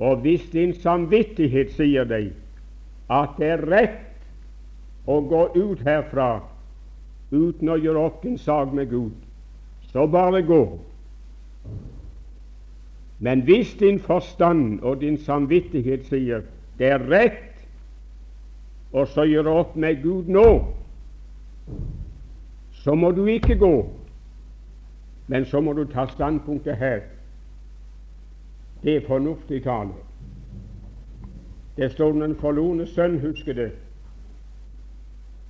[0.00, 2.30] og hvis din samvittighet sier deg
[3.12, 6.30] at det er rett å gå ut herfra
[7.30, 9.14] uten å gjøre opp din sak med Gud,
[9.92, 10.62] så bare gå.
[13.20, 16.46] Men hvis din forstand og din samvittighet sier
[16.78, 17.50] det er rett
[18.96, 20.48] å så gjøre opp med Gud nå,
[22.80, 23.74] så må du ikke gå,
[25.28, 27.02] men så må du ta standpunktet her.
[28.82, 29.92] Det er fornuftig tale.
[31.76, 33.70] Det står den forlorne sønn, husker det.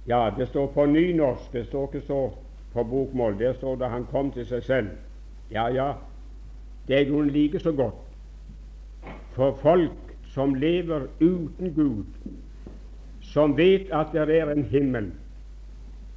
[0.08, 2.30] Ja, det står på nynorsk, det står ikke så
[2.72, 3.38] på bokmål.
[3.38, 4.96] Der står det 'han kom til seg selv'.
[5.50, 5.92] Ja, ja,
[6.88, 7.94] det er jo like så godt.
[9.30, 12.04] For folk som lever uten Gud,
[13.20, 15.12] som vet at det er en himmel,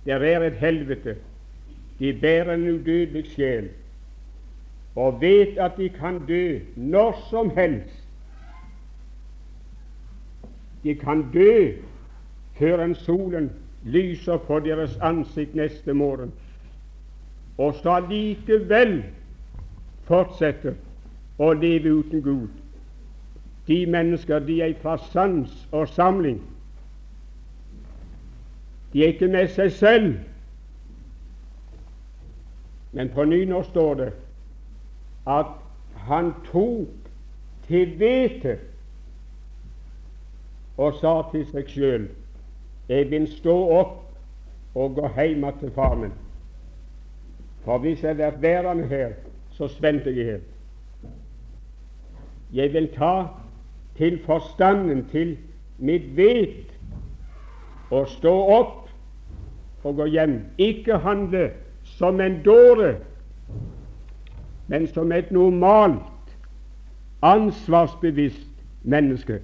[0.06, 1.16] det er et helvete,
[2.00, 3.70] de bærer en udødelig sjel,
[4.96, 8.08] og vet at de kan dø når som helst.
[10.84, 11.72] De kan dø
[12.60, 13.52] før en solen
[13.84, 16.34] lyser på deres ansikt neste morgen,
[17.58, 19.04] og så likevel
[20.04, 20.76] fortsette
[21.40, 22.50] å leve uten Gud.
[23.68, 26.42] De mennesker de er fra sans og samling.
[28.94, 30.12] De er ikke med seg selv.
[32.92, 34.12] Men på nynorsk står det
[35.28, 35.46] at
[36.08, 36.88] han tok
[37.68, 38.60] til vettet
[40.78, 42.10] og sa til seg sjøl
[42.90, 44.00] jeg vil stå opp
[44.76, 46.12] og gå hjem til far min.
[47.64, 49.14] For hvis jeg blir værende her,
[49.52, 50.40] så sventer jeg her.
[52.54, 53.28] Jeg vil ta
[53.98, 55.38] til forstanden, til
[55.78, 56.74] mitt vet,
[57.92, 58.90] og stå opp
[59.84, 60.42] og gå hjem.
[60.58, 61.52] Ikke handle
[61.84, 62.96] som en dåre
[64.68, 66.36] men som et normalt,
[67.22, 68.50] ansvarsbevisst
[68.84, 69.40] menneske.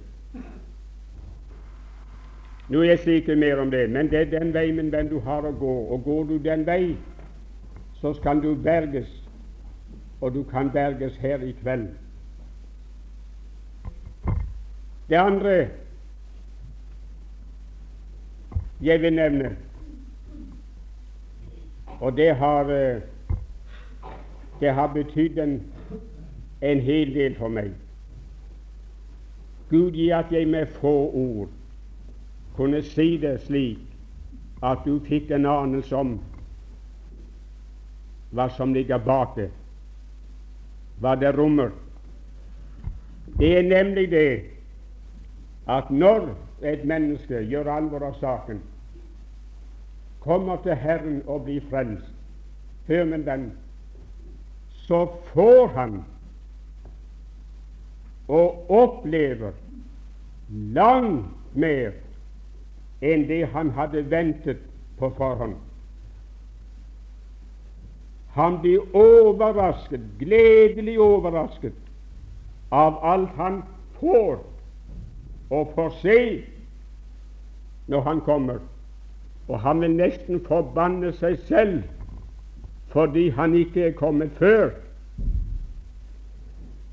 [2.68, 5.18] Nå er jeg sikker mer om det, men det er den vei min venn du
[5.20, 5.72] har å gå.
[5.90, 6.96] Og går du den vei,
[8.00, 9.10] så skal du berges,
[10.20, 11.88] og du kan berges her i kveld.
[15.10, 15.54] Det andre
[18.80, 19.56] jeg vil nevne,
[22.00, 23.02] og det har uh,
[24.60, 25.62] det har betydd en,
[26.60, 27.72] en hel del for meg.
[29.70, 31.48] Gud gi at jeg med få ord
[32.56, 33.78] kunne si det slik
[34.62, 36.18] at du fikk en anelse om
[38.34, 39.48] hva som ligger bak det,
[41.00, 41.70] hva det rommer.
[43.38, 44.42] Det er nemlig det
[45.70, 46.28] at når
[46.62, 48.60] et menneske gjør alvor av saken,
[50.20, 52.12] kommer til Herren og blir frelst,
[52.86, 53.50] hør min venn,
[54.90, 56.04] så får han
[58.28, 59.52] og opplever
[60.74, 61.92] langt mer
[62.98, 64.64] enn det han hadde ventet
[64.98, 65.54] på forhånd.
[68.34, 71.78] Han blir overrasket, gledelig overrasket,
[72.74, 73.62] av alt han
[74.02, 74.42] får
[75.54, 76.18] og får se
[77.86, 78.58] når han kommer.
[79.46, 81.86] Og han vil nesten forbanne seg selv
[82.90, 84.70] fordi han ikke er kommet før.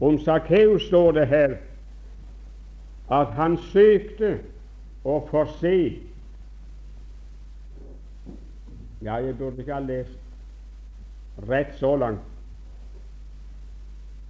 [0.02, 1.56] Om Sakkeus står det her
[3.12, 4.38] at han søkte
[5.06, 5.78] å få se
[9.02, 10.18] Ja, jeg burde ikke ha lest
[11.48, 12.26] rett så langt.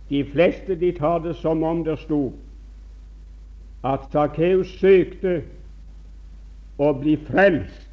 [0.09, 2.33] De fleste de tar det som om det sto
[3.87, 5.41] at Sakkeus søkte
[6.79, 7.86] å bli frelst.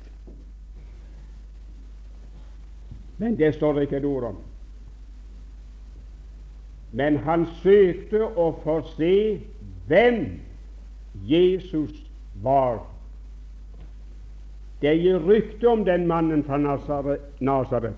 [3.19, 4.41] Men det står det ikke et ord om.
[6.95, 9.15] Men han søkte å få se
[9.89, 10.21] hvem
[11.27, 11.95] Jesus
[12.43, 12.79] var.
[14.81, 16.59] Det gir rykte om den mannen fra
[17.41, 17.97] Nasaret,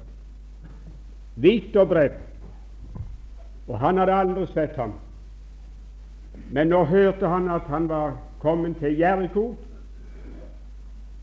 [1.34, 2.20] vidt og bredt,
[3.66, 4.94] og han hadde aldri sett ham.
[6.52, 9.48] Men nå hørte han at han var kommet til Jeriko,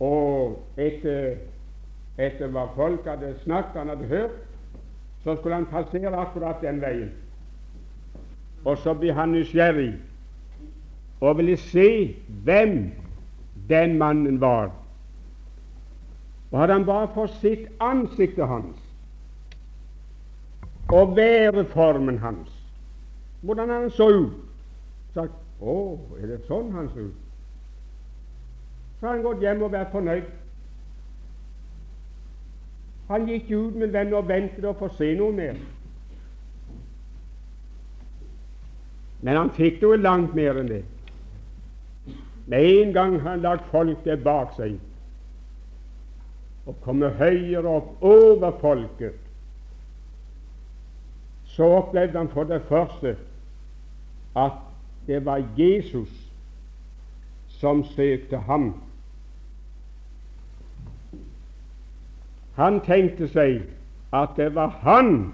[0.03, 1.37] og etter,
[2.17, 4.39] etter hva folk hadde snakket, han hadde hørt,
[5.23, 7.11] så skulle han passere akkurat den veien.
[8.65, 9.93] Og så blir han nysgjerrig
[11.21, 12.91] og ville se hvem
[13.69, 14.71] den mannen var.
[16.51, 18.79] Og hadde han bare fått sett ansiktet hans
[20.93, 22.49] og væreformen hans,
[23.41, 24.33] hvordan han så ut,
[25.13, 27.23] sagt 'Å, er det sånn han ser ut?'
[28.99, 30.23] Så har han gått hjem og vært fornøyd.
[33.07, 35.57] Han gikk ut, med venn, og ventet å få se noe mer.
[39.23, 40.83] Men han fikk noe langt mer enn det.
[42.47, 44.79] Med en gang han lagt folket bak seg
[46.63, 49.15] og kom høyere opp over folket,
[51.55, 53.17] så opplevde han for det første
[54.39, 54.61] at
[55.07, 56.11] det var Jesus
[57.59, 58.73] som søkte ham.
[62.55, 63.61] Han tenkte seg
[64.13, 65.33] at det var han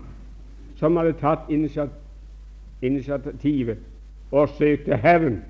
[0.79, 1.49] som hadde tatt
[2.81, 3.77] initiativet
[4.31, 5.41] og søkte Herren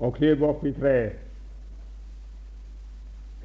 [0.00, 1.12] og klev opp i treet.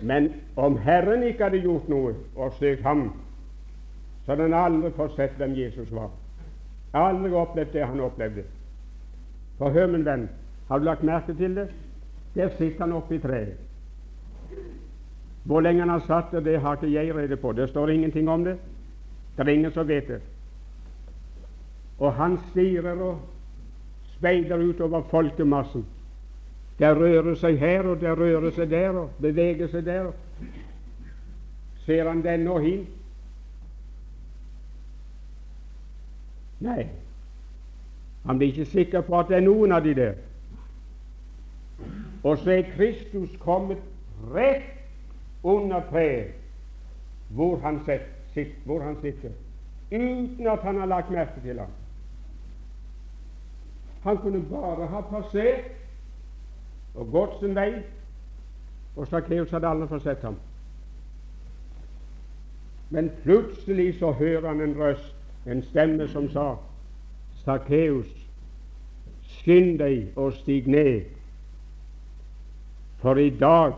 [0.01, 3.09] Men om Herren ikke hadde gjort noe og søkt ham,
[4.25, 6.09] så hadde han aldri fått sett hvem Jesus var.
[6.95, 8.43] Aldri opplevd det han opplevde.
[9.59, 10.29] For hør, min venn,
[10.67, 11.69] har du lagt merke til det?
[12.35, 13.64] Der sitter han oppe i treet.
[15.45, 17.51] Hvor lenge han har satt det, det har ikke jeg rede på.
[17.53, 18.57] Det står ingenting om det.
[19.37, 20.21] Det er ingen som vet det.
[21.99, 23.19] Og han stirrer og
[24.17, 25.85] speider utover folkemassen.
[26.79, 30.11] Det rører seg her, og det rører seg der, og beveger seg der.
[31.85, 32.87] Ser han den og hin?
[36.65, 36.87] Nei,
[38.25, 40.15] han blir ikke sikker på at det er noen av de der.
[42.23, 43.83] Og så er Kristus kommet
[44.33, 44.71] rett
[45.45, 46.33] under treet
[47.29, 49.29] hvor han, sitter, hvor han sitter,
[49.91, 51.69] uten at han har lagt merke til ham.
[54.03, 55.71] Han kunne bare ha passert
[56.95, 57.71] og gått sin vei,
[58.95, 60.37] og Sakkeus hadde aldri fått sett ham.
[62.89, 65.15] Men plutselig så hører han en røst,
[65.45, 66.55] en stemme som sa
[67.43, 68.09] Sakkeus,
[69.39, 71.09] skynd deg og stig ned,
[73.01, 73.73] for i dag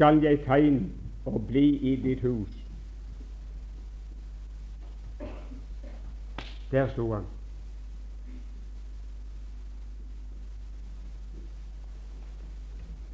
[0.00, 0.86] skal jeg ta inn
[1.28, 2.48] og bli i ditt hus.
[6.70, 7.26] Der sto han.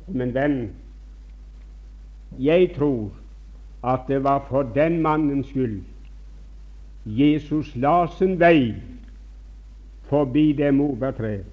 [0.07, 0.57] Men venn,
[2.39, 3.11] jeg tror
[3.83, 5.83] at det var for den mannens skyld
[7.07, 8.75] Jesus la sin vei
[10.07, 11.47] forbi det morbærtreet.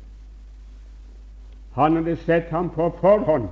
[1.74, 3.50] Han hadde sett ham på forhånd,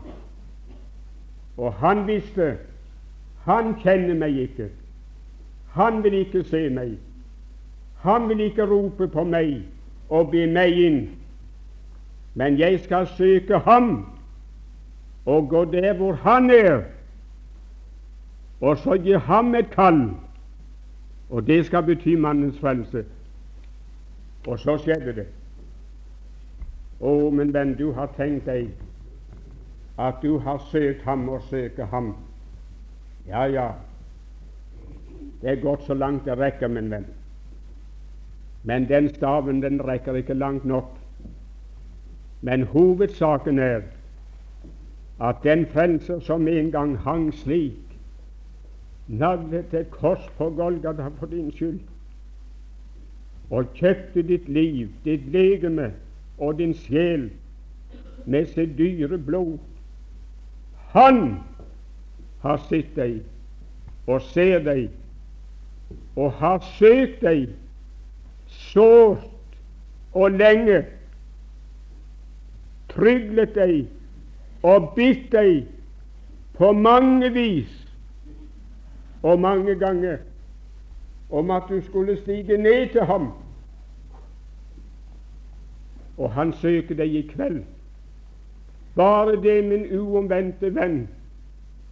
[1.61, 2.55] og han visste
[3.45, 4.69] han kjenner meg ikke.
[5.73, 6.97] Han vil ikke se meg.
[8.01, 9.61] Han vil ikke rope på meg
[10.09, 10.99] og be meg inn.
[12.37, 14.05] Men jeg skal søke ham
[15.25, 16.83] og gå der hvor han er,
[18.61, 20.09] og så gi ham et kall.
[21.29, 23.05] Og det skal bety mannens frelse.
[24.47, 25.27] Og så skjedde det.
[27.01, 28.69] Å, min venn, du har tenkt deg
[29.97, 32.15] at du har søkt ham og søker ham.
[33.27, 33.71] Ja, ja,
[35.41, 37.05] det er gått så langt det rekker, min venn.
[38.63, 40.97] Men den staven, den rekker ikke langt nok.
[42.41, 43.81] Men hovedsaken er
[45.21, 47.97] at den frelser som en gang hang slik,
[49.07, 51.79] naglet et kors på Golgata for din skyld,
[53.49, 55.91] og kjøpte ditt liv, ditt legeme
[56.37, 57.29] og din sjel
[58.25, 59.57] med sitt dyre blod.
[60.91, 61.43] Han
[62.41, 63.21] har sett deg
[64.11, 64.89] og ser deg
[66.19, 67.51] og har søkt deg
[68.71, 69.27] sårt
[70.11, 70.81] og lenge,
[72.91, 75.63] tryglet deg og bitt deg
[76.57, 77.71] på mange vis
[79.23, 80.19] og mange ganger
[81.31, 83.31] om at du skulle stige ned til ham.
[86.17, 87.63] Og han søker deg i kveld.
[88.95, 91.09] Bare det, min uomvendte venn,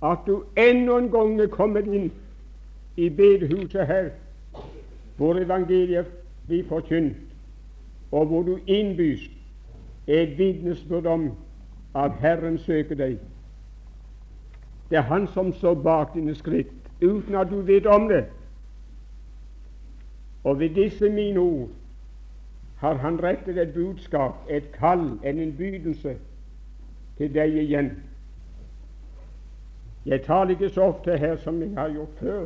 [0.03, 2.11] at du enda en gang er kommet inn
[2.97, 4.09] i bedehuset her,
[5.17, 6.07] hvor evangeliet
[6.47, 7.15] blir forkynt,
[8.11, 9.29] og hvor du innbys
[10.07, 11.31] et vitnesbyrd om
[11.95, 13.17] at Herren søker deg.
[14.89, 18.25] Det er Han som står bak dine skritt, uten at du vet om det.
[20.43, 21.69] Og ved disse mine ord
[22.77, 26.17] har Han rettet et budskap, et kall, en innbydelse
[27.19, 27.89] til deg igjen.
[30.07, 32.45] Jeg taler ikke så ofte her som jeg har gjort før.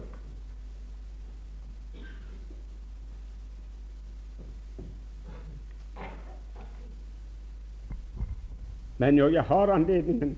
[8.98, 10.38] Men når jeg har anledningen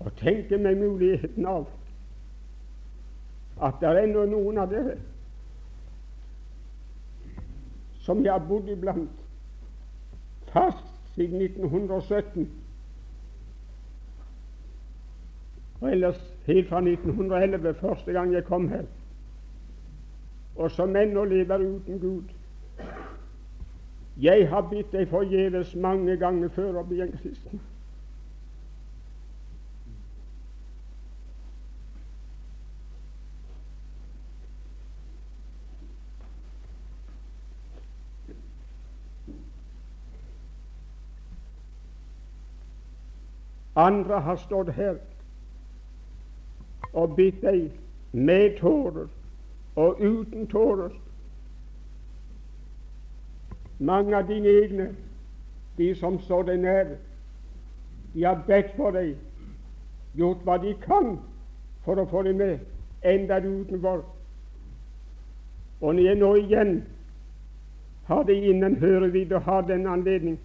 [0.00, 1.68] og tenker meg muligheten av
[3.62, 4.96] at det er noen av dere
[8.04, 9.22] som jeg har bodd iblant
[10.50, 12.50] fast siden 1917,
[15.80, 18.84] og ellers helt fra 1911, første gang jeg kom her,
[20.56, 22.22] og som ennå lever uten Gud.
[24.22, 27.60] Jeg har bitt deg forgjeves mange ganger før å bli en kristen.
[43.76, 45.00] Andre har stått her
[46.92, 47.70] og bitt deg
[48.12, 49.08] med tårer
[49.74, 50.94] og uten tårer
[53.78, 54.88] mange av dine egne,
[55.76, 56.94] de som står deg nær,
[58.14, 59.16] de har bedt for deg,
[60.14, 61.16] gjort hva de kan
[61.84, 62.62] for å få deg med,
[63.02, 64.04] enda du utenfor.
[65.82, 66.74] Og når jeg nå igjen
[68.06, 70.38] har det innen hørevidde og har den anledning,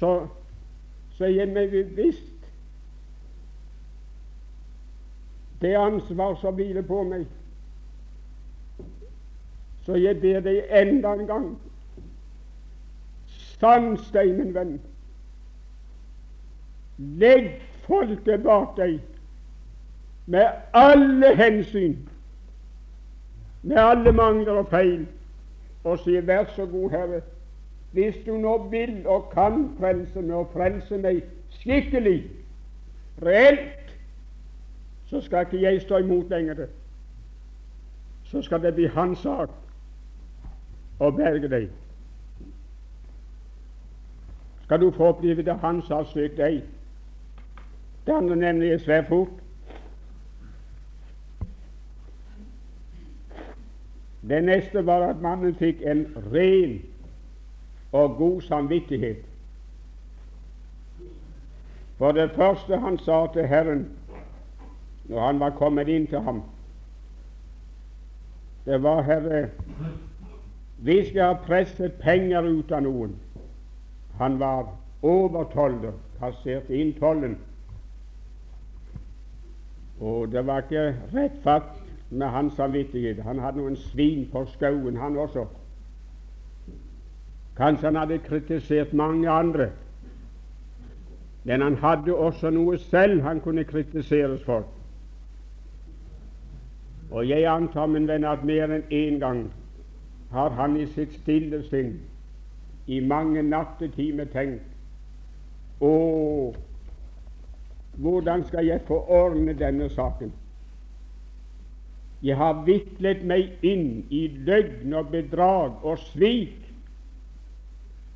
[0.00, 0.26] så,
[1.20, 2.46] så er jeg meg bevisst
[5.60, 7.26] det ansvar som hviler på meg.
[9.84, 11.50] Så jeg ber deg enda en gang
[13.28, 14.78] Stans deg, min venn.
[17.20, 17.50] Legg
[17.84, 18.96] folket bak deg
[20.24, 21.98] med alle hensyn,
[23.60, 25.04] med alle mangler og feil,
[25.84, 27.20] og si vær så god, Herre,
[27.92, 31.22] hvis du nå vil og kan frelse meg, og frelse meg
[31.60, 32.22] skikkelig,
[33.22, 33.94] reelt,
[35.10, 36.66] så skal ikke jeg stå imot lenger.
[38.24, 39.50] Så skal det bli hans sak
[41.00, 41.70] å berge deg
[44.70, 46.62] skal du få oppleve det Han sa søkt deg.
[48.06, 49.32] Det nevner jeg svært fort.
[54.22, 56.78] Det neste var at mannen fikk en ren
[57.92, 59.24] og god samvittighet.
[61.98, 63.88] For det første han sa til Herren
[65.08, 66.42] når han var kommet inn til ham,
[68.64, 69.48] det var Herre,
[70.78, 73.16] vi skal ha presset penger ut av noen.
[74.20, 74.68] Han var
[75.02, 77.38] overtolder, kasserte inn tollen.
[80.00, 81.74] Og det var ikke rett fatt
[82.10, 83.20] med hans samvittighet.
[83.24, 85.44] Han hadde noen svin på skauen, han også.
[87.56, 89.70] Kanskje han hadde kritisert mange andre,
[91.44, 94.64] men han hadde også noe selv han kunne kritiseres for.
[97.10, 99.48] Og jeg antar, min venn, at mer enn én gang
[100.30, 101.96] har han i sitt stille sinn
[102.86, 104.66] i mange nattetimer tenkt
[105.80, 105.90] Å,
[107.96, 110.32] hvordan skal jeg få ordne denne saken?
[112.20, 116.59] Jeg har viklet meg inn i løgn og bedrag og svik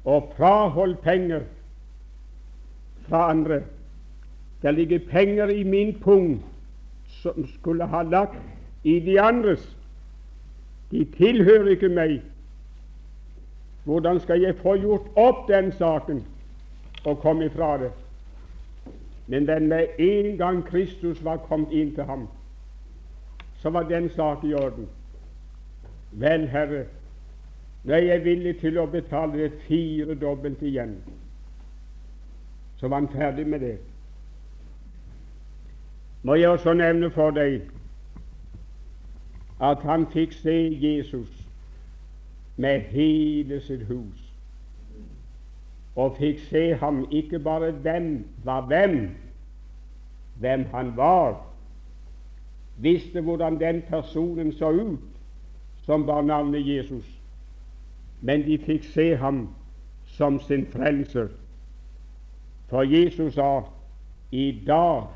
[0.05, 1.41] og fraholdt penger
[3.09, 3.61] fra andre.
[4.63, 6.45] Det ligger penger i min pung
[7.07, 8.39] som skulle ha lagt
[8.85, 9.77] i de andres.
[10.91, 12.23] De tilhører ikke meg.
[13.85, 16.25] Hvordan skal jeg få gjort opp den saken
[17.05, 17.91] og komme ifra det?
[19.27, 22.29] Men den med en gang Kristus var kommet inn til ham,
[23.61, 24.89] så var den sak i orden.
[26.13, 26.85] Vel, Herre,
[27.85, 30.97] når jeg er villig til å betale det firedobbelt igjen,
[32.81, 33.77] så var han ferdig med det.
[36.23, 37.61] Må jeg også nevne for deg
[39.61, 41.29] at han fikk se Jesus
[42.57, 44.23] med hele sitt hus,
[45.95, 49.11] og fikk se ham ikke bare hvem var hvem,
[50.41, 51.37] hvem han var,
[52.81, 54.99] visste hvordan den personen så ut
[55.85, 57.05] som bar navnet Jesus,
[58.25, 59.49] men de fikk se ham
[60.17, 61.29] som sin frelser.
[62.71, 63.67] For Jesus sa
[64.33, 65.11] i dag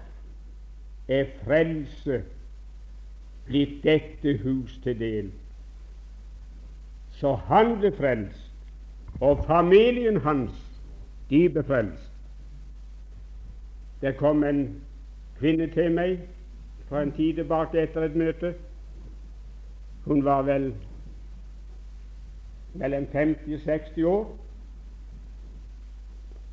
[1.09, 2.19] er frelse
[3.47, 5.31] blitt dette hus til del.
[7.17, 8.53] Så han ble frelst,
[9.21, 10.53] og familien hans,
[11.31, 12.13] de ble frelst.
[14.05, 14.61] Det kom en
[15.41, 16.21] kvinne til meg
[16.91, 18.53] for en tid tilbake etter et møte.
[20.05, 20.71] Hun var vel
[22.75, 24.37] mellom 50 og 60 år.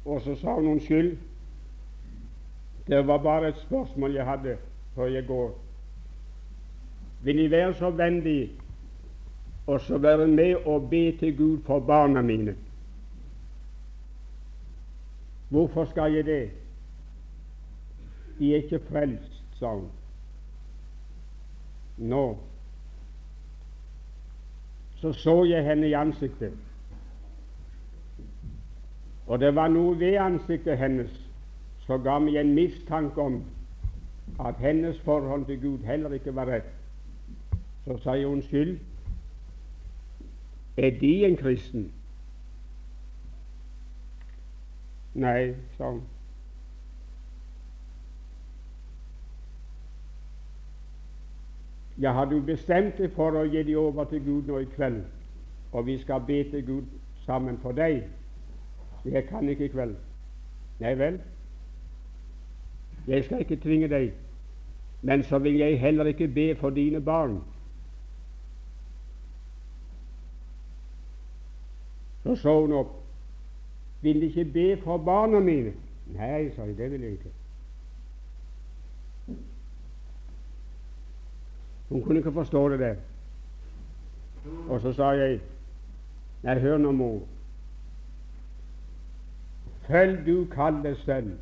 [0.05, 1.17] Og så sa hun unnskyld,
[2.87, 4.57] det var bare et spørsmål jeg hadde
[4.95, 5.59] før jeg går.
[7.23, 8.51] Vil De være så vennlig
[9.67, 12.55] og så være med og be til Gud for barna mine?
[15.49, 16.51] Hvorfor skal jeg det?
[18.39, 19.89] De er ikke frelst, sa hun.
[21.97, 22.37] Nå
[24.95, 26.53] så så jeg henne i ansiktet,
[29.27, 31.11] og det var noe ved ansiktet hennes
[31.85, 33.43] som ga meg en mistanke om
[34.41, 36.71] at hennes forhold til Gud heller ikke var rett.
[37.85, 38.79] Så sa jeg unnskyld.
[40.77, 41.91] Er De en kristen?
[45.13, 46.01] Nei, sa hun.
[52.05, 54.99] Ja, har du bestemt deg for å gi dem over til Gud nå i kveld,
[55.73, 56.91] og vi skal be til Gud
[57.25, 58.03] sammen for deg?
[59.09, 59.95] Jeg kan ikke i kveld.
[60.83, 61.17] Nei vel,
[63.07, 64.11] jeg skal ikke tvinge deg,
[65.01, 67.39] men så vil jeg heller ikke be for dine barn.
[72.21, 72.93] Så så hun opp.
[74.05, 75.73] Vil ikke be for barna mine?
[76.13, 77.33] Nei, sa jeg, det vil jeg ikke.
[81.89, 82.95] Hun kunne ikke forstå det der.
[84.69, 85.39] Og så sa jeg,
[86.43, 87.21] nei, hør nå, mor.
[89.87, 91.35] Følg du kalles sønn,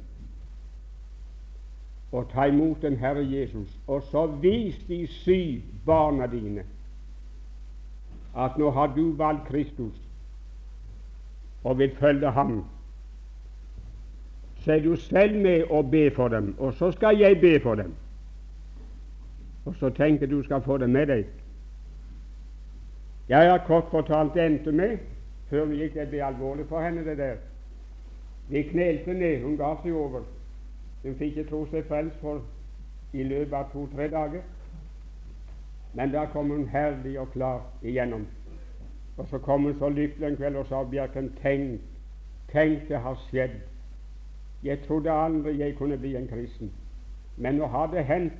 [2.11, 6.65] og ta imot den Herre Jesus, og så vis de syv barna dine
[8.37, 9.97] at nå har du valgt Kristus,
[11.63, 12.65] og vil følge ham,
[14.63, 17.75] så er du selv med og be for dem, og så skal jeg be for
[17.75, 17.93] dem.
[19.65, 21.25] Og så tenker du skal få det med deg.
[23.29, 24.97] Jeg har kort fortalt endte med,
[25.49, 27.37] før vi gikk det ble alvorlig for henne, det der.
[28.49, 30.25] Vi knelte ned, hun ga seg over.
[31.03, 32.41] Hun fikk ikke tro seg frelst for
[33.13, 34.43] i løpet av to-tre dager.
[35.93, 38.25] Men da kom hun herlig og klar igjennom.
[39.17, 41.81] Og så kom hun så lykkelig en kveld og sa Bjerken, tenk,
[42.51, 43.59] tenk det har skjedd.
[44.63, 46.71] Jeg trodde aldri jeg kunne bli en kristen,
[47.37, 48.33] men nå har det hendt.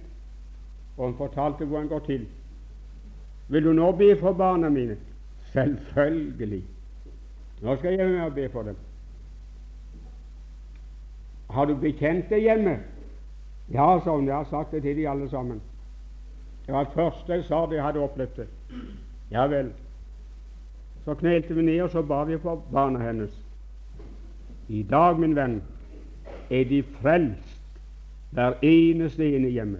[0.97, 2.27] Og han fortalte hvor han går til.
[3.47, 4.97] Vil du nå be for barna mine?
[5.51, 6.63] Selvfølgelig.
[7.61, 8.75] Nå skal jeg med og be for dem.
[11.49, 12.79] Har du bekjente hjemme?
[13.71, 14.27] Ja, sa hun.
[14.27, 15.61] Jeg har sagt det til de alle sammen.
[16.65, 18.47] Det var det første jeg sa da jeg hadde opplevd det.
[19.31, 19.71] Ja vel.
[21.05, 23.31] Så knelte vi ned, og så ba vi for barna hennes.
[24.69, 25.61] I dag, min venn,
[26.49, 27.59] er de frelst,
[28.31, 29.79] hver eneste ene hjemme.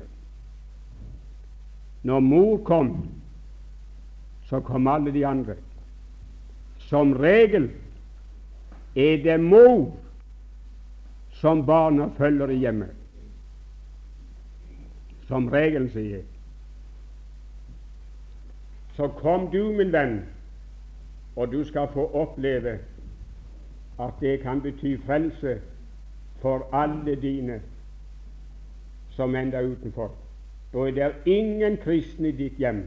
[2.04, 3.10] Når mor kom,
[4.46, 5.56] så kom alle de andre.
[6.78, 7.70] Som regel
[8.96, 9.92] er det mor
[11.32, 12.92] som barna følger i hjemmet.
[15.28, 16.22] Som regel, sier.
[18.96, 20.20] Så kom du, min venn,
[21.36, 22.78] og du skal få oppleve
[24.00, 25.60] at det kan bety frelse
[26.42, 27.62] for alle dine
[29.10, 30.12] som enda utenfor.
[30.74, 32.84] Er det ingen kristne i ditt hjem.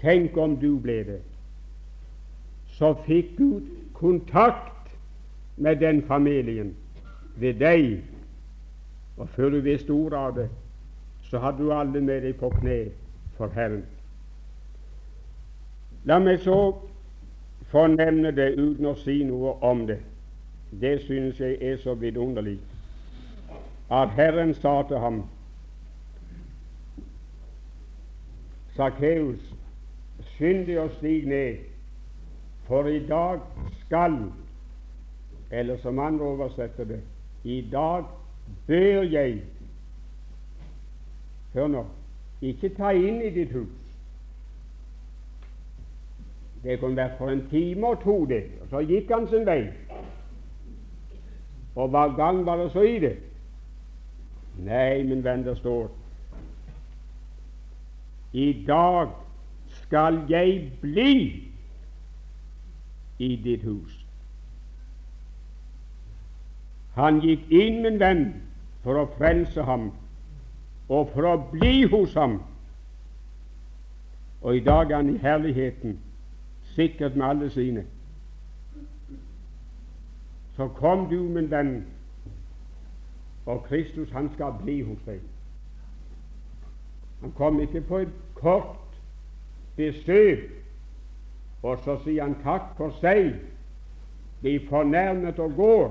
[0.00, 1.20] Tenk om du ble det.
[2.78, 4.92] Så fikk Gud kontakt
[5.56, 6.76] med den familien
[7.36, 8.02] ved deg,
[9.16, 10.48] og før du visste ordet av det,
[11.22, 12.76] så hadde du alle med deg på kne
[13.36, 13.82] for Herren.
[16.06, 16.60] La meg så
[17.72, 19.98] få nevne det uten å si noe om det.
[20.70, 22.58] Det synes jeg er så vidunderlig.
[23.90, 25.22] at Herren sa til ham
[28.78, 29.42] Sakkeus,
[30.36, 31.64] skynd deg å stige ned,
[32.68, 33.42] for i dag
[33.84, 34.20] skal
[35.50, 37.00] Eller som andre oversetter det
[37.48, 38.04] i dag
[38.68, 39.38] bør jeg
[41.54, 41.84] Hør nå
[42.44, 43.78] ikke ta inn i ditt hus.
[46.62, 48.44] Det kunne vært for en time og to, det.
[48.62, 49.64] Og så gikk han sin vei.
[51.74, 53.16] Og hver gang var det så i det?
[54.58, 55.88] Nei, min venn, det står
[58.32, 59.08] I dag
[59.66, 61.44] skal jeg bli
[63.18, 64.04] i ditt hus.
[66.94, 68.24] Han gikk inn, min venn,
[68.82, 69.90] for å frelse ham
[70.88, 72.38] og for å bli hos ham.
[74.42, 75.98] Og i dag er han i herligheten,
[76.74, 77.84] sikkert med alle sine.
[80.56, 81.74] Så kom du, min venn,
[83.46, 85.20] og Kristus han skal bli hos deg.
[87.20, 88.98] Han kom ikke på et kort
[89.76, 90.38] besøk,
[91.62, 93.32] og så sier han takk for seg,
[94.42, 95.88] bli fornærmet og går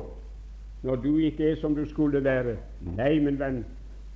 [0.88, 2.55] når du ikke er som du skulle være.
[2.95, 3.65] Nei, min venn,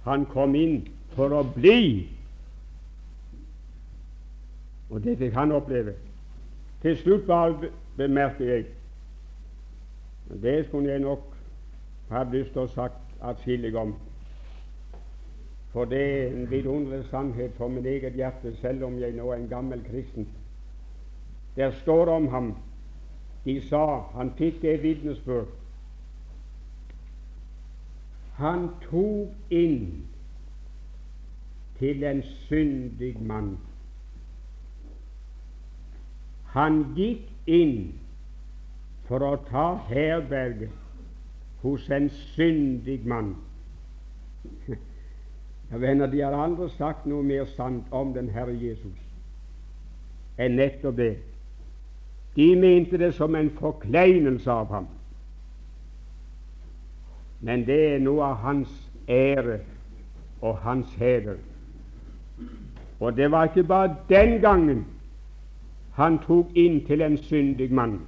[0.06, 0.86] han kom inn
[1.16, 2.08] for å bli.
[4.92, 5.98] Og det fikk han oppleve.
[6.82, 8.66] Til slutt bare bemerker jeg
[10.42, 11.36] Det skulle jeg nok
[12.10, 13.92] ha lyst til å sagt atskillig om.
[15.72, 19.36] For det er en vidunderlig sannhet for min eget hjerte, selv om jeg nå er
[19.36, 20.28] en gammel kristen.
[21.56, 22.56] Der står om ham
[23.46, 25.48] De sa han fikk det vitnesbyrd.
[28.38, 30.04] Han tok inn
[31.80, 33.58] til en syndig mann.
[36.54, 37.96] Han gikk inn
[39.10, 40.70] for å ta herberge
[41.64, 43.34] hos en syndig mann.
[45.72, 48.98] Ja, venner, De har aldri sagt noe mer sant om den Herre Jesus
[50.42, 51.16] enn nettopp det.
[52.36, 54.88] De mente det som en forkleinelse av ham.
[57.42, 58.72] Men det er noe av hans
[59.08, 59.60] ære
[60.42, 61.38] og hans heder.
[63.00, 64.86] Og det var ikke bare den gangen
[65.98, 68.00] han tok inn til en syndig mann.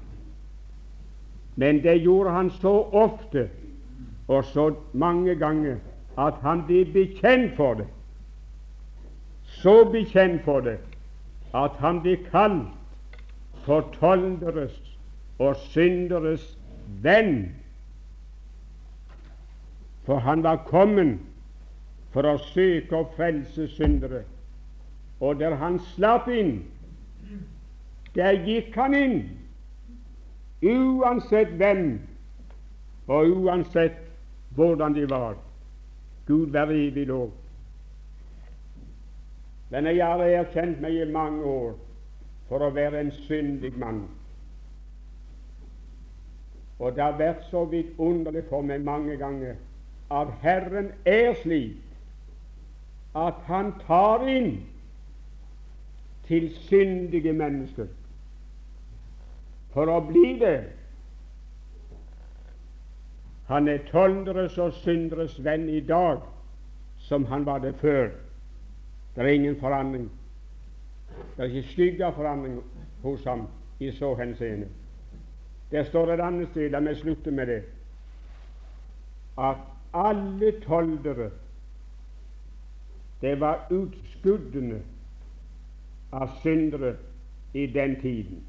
[1.56, 3.50] Men det gjorde han så ofte
[4.28, 5.78] og så mange ganger
[6.18, 7.88] at han blir bekjent for det.
[9.44, 10.80] Så bekjent for det
[11.54, 12.68] at han blir kalt
[13.66, 14.76] for tolderes
[15.40, 16.58] og synderes
[17.02, 17.52] venn.
[20.06, 21.20] For han var kommet
[22.14, 24.24] for å søke å frelse syndere.
[25.24, 26.58] Og der han slapp inn,
[28.18, 29.18] der gikk han inn,
[30.64, 31.86] uansett hvem
[33.08, 33.98] og uansett
[34.56, 35.38] hvordan de var.
[36.28, 37.32] Gud være evig lov.
[39.70, 41.72] Men jeg har erkjent meg i mange år
[42.48, 44.04] for å være en syndig mann.
[46.80, 49.56] Og det har vært så vidunderlig for meg mange ganger
[50.14, 51.80] at Herren er slik
[53.16, 54.56] at Han tar inn
[56.28, 57.90] til syndige mennesker
[59.74, 60.58] for å bli det.
[63.54, 66.24] Han er tolderes og synderes venn i dag
[67.06, 68.08] som han var det før.
[69.16, 70.08] Det er ingen forandring.
[71.36, 72.64] Det er ikke skygge forandring
[73.04, 73.44] hos ham
[73.80, 74.68] i så henseende.
[75.72, 77.60] Der står et annet sted, la meg slutte med det,
[79.38, 79.62] at
[79.94, 81.30] alle toldere
[83.22, 84.82] det var utskuddene
[86.12, 86.96] av syndere
[87.54, 88.42] i den tiden.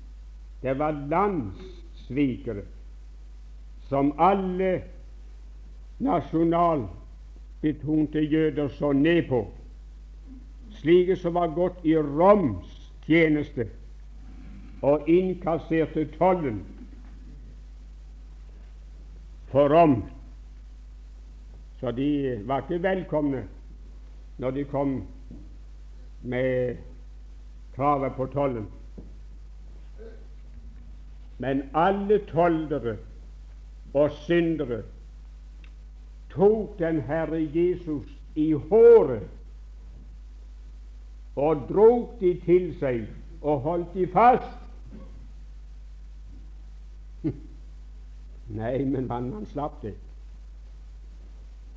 [0.62, 2.64] Det var landssvikere
[3.88, 4.93] som alle
[5.98, 9.48] nasjonalbetonte jøder så ned på,
[10.70, 13.68] slike som var gått i Roms tjeneste
[14.84, 16.64] og innkasserte tollen
[19.52, 20.04] for Rom.
[21.80, 23.44] Så de var ikke velkomne
[24.38, 24.96] når de kom
[26.22, 26.76] med
[27.76, 28.66] kravet på tollen.
[31.38, 32.96] Men alle toldere
[33.94, 34.82] og syndere
[36.34, 39.28] tok den Herre Jesus i håret
[41.36, 43.06] og drog de til seg
[43.42, 44.58] og holdt de fast.
[48.58, 49.94] Nei, men han, han slapp det.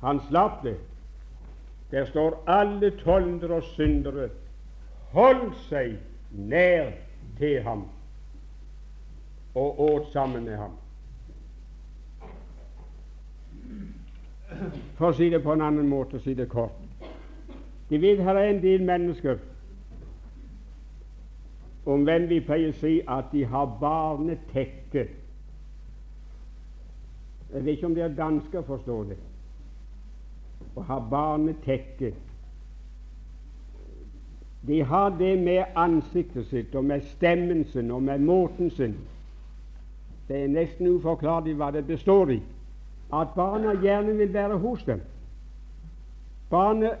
[0.00, 0.76] Han slapp det.
[1.90, 4.28] Der står alle toldere og syndere
[5.12, 5.96] holdt seg
[6.30, 6.92] nær
[7.38, 7.86] til ham
[9.54, 10.76] og åt sammen med ham.
[14.96, 16.76] For å si det på en annen måte, å si det kort.
[17.88, 19.38] De vet her er en del mennesker
[21.88, 25.06] om hvem vi pleier å si at de har barnetekke.
[27.48, 29.16] Jeg vet ikke om dere dansker forstår det.
[30.76, 32.12] Å ha barnetekke.
[34.68, 38.98] De har det med ansiktet sitt og med stemmen sin og med måten sin.
[40.28, 42.40] Det er nesten uforklarlig hva det består i.
[43.12, 45.00] At barna gjerne vil være hos dem.
[46.50, 46.98] Barnet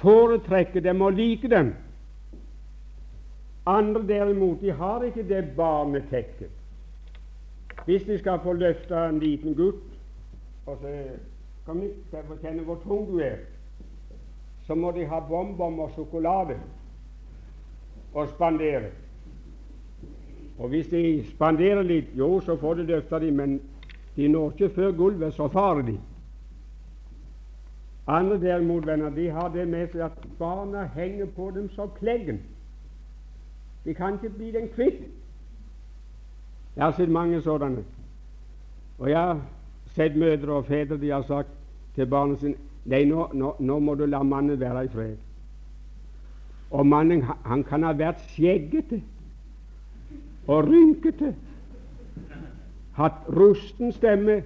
[0.00, 1.74] foretrekker dem og liker dem.
[3.66, 6.50] Andre derimot, de har ikke det barnetekket.
[7.84, 9.84] Hvis de skal få løfta en liten gutt
[10.66, 10.94] og så
[11.66, 13.42] Kom hit, skal jeg få kjenne hvor tung du er.
[14.66, 16.56] Så må de ha bonbon og sjokolade
[18.14, 18.90] og spandere.
[20.58, 23.60] Og hvis de spanderer litt, jo, så får de løfta dem, men
[24.20, 25.98] de når ikke før gulvet, så farer de.
[28.06, 32.40] Andre derimot, venner, de har det med seg at barna henger på dem som kleggen.
[33.84, 35.06] De kan ikke bli den kvitt.
[36.76, 37.84] Jeg har sett mange sådanne.
[38.98, 39.40] Og jeg har
[39.94, 41.48] sett mødre og fedre de har sagt
[41.94, 42.54] til barna sine
[42.84, 45.16] Nei, nå, nå, nå må du la mannen være i fred.
[46.70, 49.02] Og mannen han kan ha vært skjeggete
[50.48, 51.34] og rynkete,
[53.00, 54.42] hatt rusten stemme,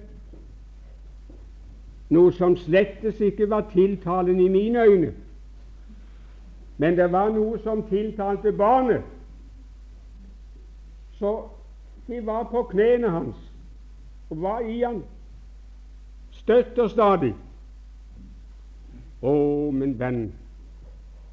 [2.09, 5.11] noe som slettes ikke var tiltalende i mine øyne.
[6.77, 9.03] Men det var noe som tiltalte barnet.
[11.19, 11.33] Så
[12.07, 13.51] de var på knærne hans
[14.29, 15.03] og var i han
[16.31, 17.33] støtt og stadig.
[19.25, 19.31] Å,
[19.73, 20.25] min venn,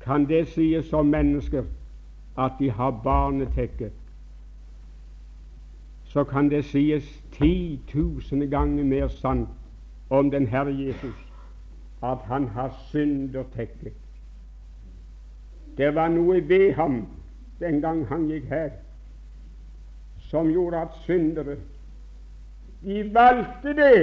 [0.04, 1.66] kan det sies om mennesker
[2.38, 3.90] at de har barnetekke?
[6.12, 9.48] Så kan det sies titusende ganger mer sant
[10.10, 11.16] om den Herre Jesus
[12.02, 13.92] at han har syndertekke.
[15.76, 17.06] Det var noe ved ham
[17.60, 18.70] den gang han gikk her
[20.18, 21.56] som gjorde at syndere
[22.84, 23.96] de valgte det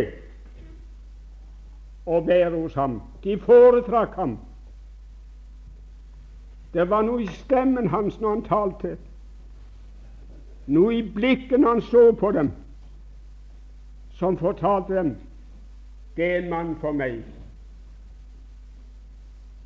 [2.06, 3.02] å være hos ham.
[3.24, 4.38] De foretrakk ham.
[6.74, 8.96] Det var noe i stemmen hans når han talte,
[10.70, 12.52] noe i blikket når han så på dem,
[14.20, 15.16] som fortalte dem
[16.20, 17.22] det er en mann for meg.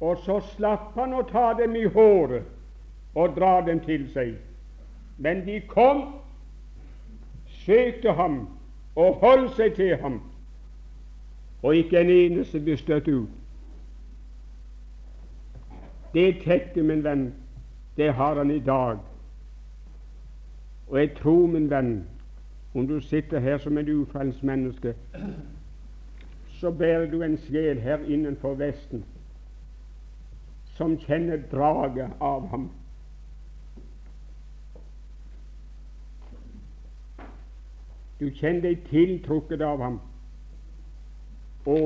[0.01, 2.45] Og så slapp han å ta dem i håret
[3.15, 4.35] og dra dem til seg.
[5.17, 6.03] Men de kom
[7.63, 8.43] søkte ham
[8.95, 10.19] og holdt seg til ham,
[11.63, 13.29] og ikke en eneste ble støtt ut.
[16.13, 17.31] Det tekket, min venn,
[17.97, 18.99] det har han i dag.
[20.87, 22.07] Og jeg tror, min venn,
[22.73, 24.95] om du sitter her som et ufrelst menneske,
[26.59, 29.05] så bærer du en sjel her innenfor Vesten
[30.73, 32.69] som kjenner draget av ham.
[38.19, 39.99] Du kjenner deg tiltrukket av ham.
[41.67, 41.77] Å,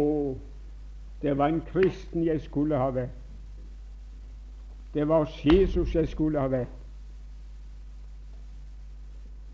[1.21, 3.23] det var en kristen jeg skulle ha vært.
[4.93, 6.76] Det var Jesus jeg skulle ha vært.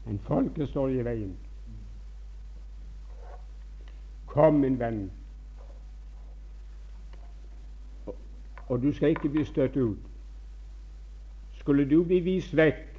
[0.06, 1.36] Men folket står i veien.
[4.26, 5.12] Kom, min venn.
[8.68, 9.97] Og, du skal ikke bli støtt ut.
[11.54, 12.89] Skulle du bli vist vekk,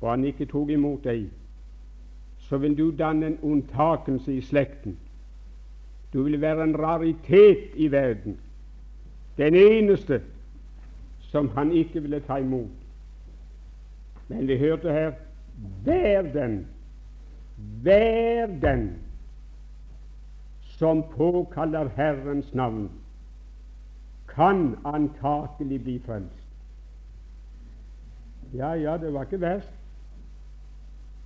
[0.00, 1.28] og han ikke tok imot deg,
[2.44, 4.98] så vil du danne en unntakelse i slekten.
[6.12, 8.36] Du vil være en raritet i verden,
[9.36, 10.20] den eneste
[11.30, 12.70] som han ikke ville ta imot.
[14.28, 15.12] Men vi hørte her
[15.84, 16.66] vær den,
[17.82, 18.88] vær den
[20.78, 22.90] som påkaller Herrens navn,
[24.28, 26.42] kan antakelig bli frelst.
[28.54, 29.72] Ja, ja, det var ikke verst.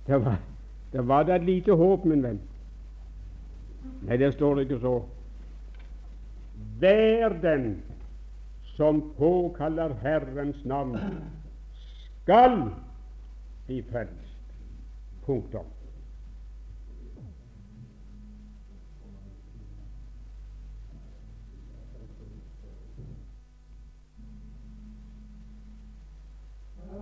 [0.07, 0.37] Det var
[0.91, 2.39] det var da et lite håp, min venn.
[4.07, 4.95] Nei, det står ikke så.
[6.81, 7.67] Vær den
[8.75, 10.97] som påkaller Herrens navn,
[12.23, 12.57] skal
[13.67, 14.18] bli frelst.
[15.29, 15.78] Punktum.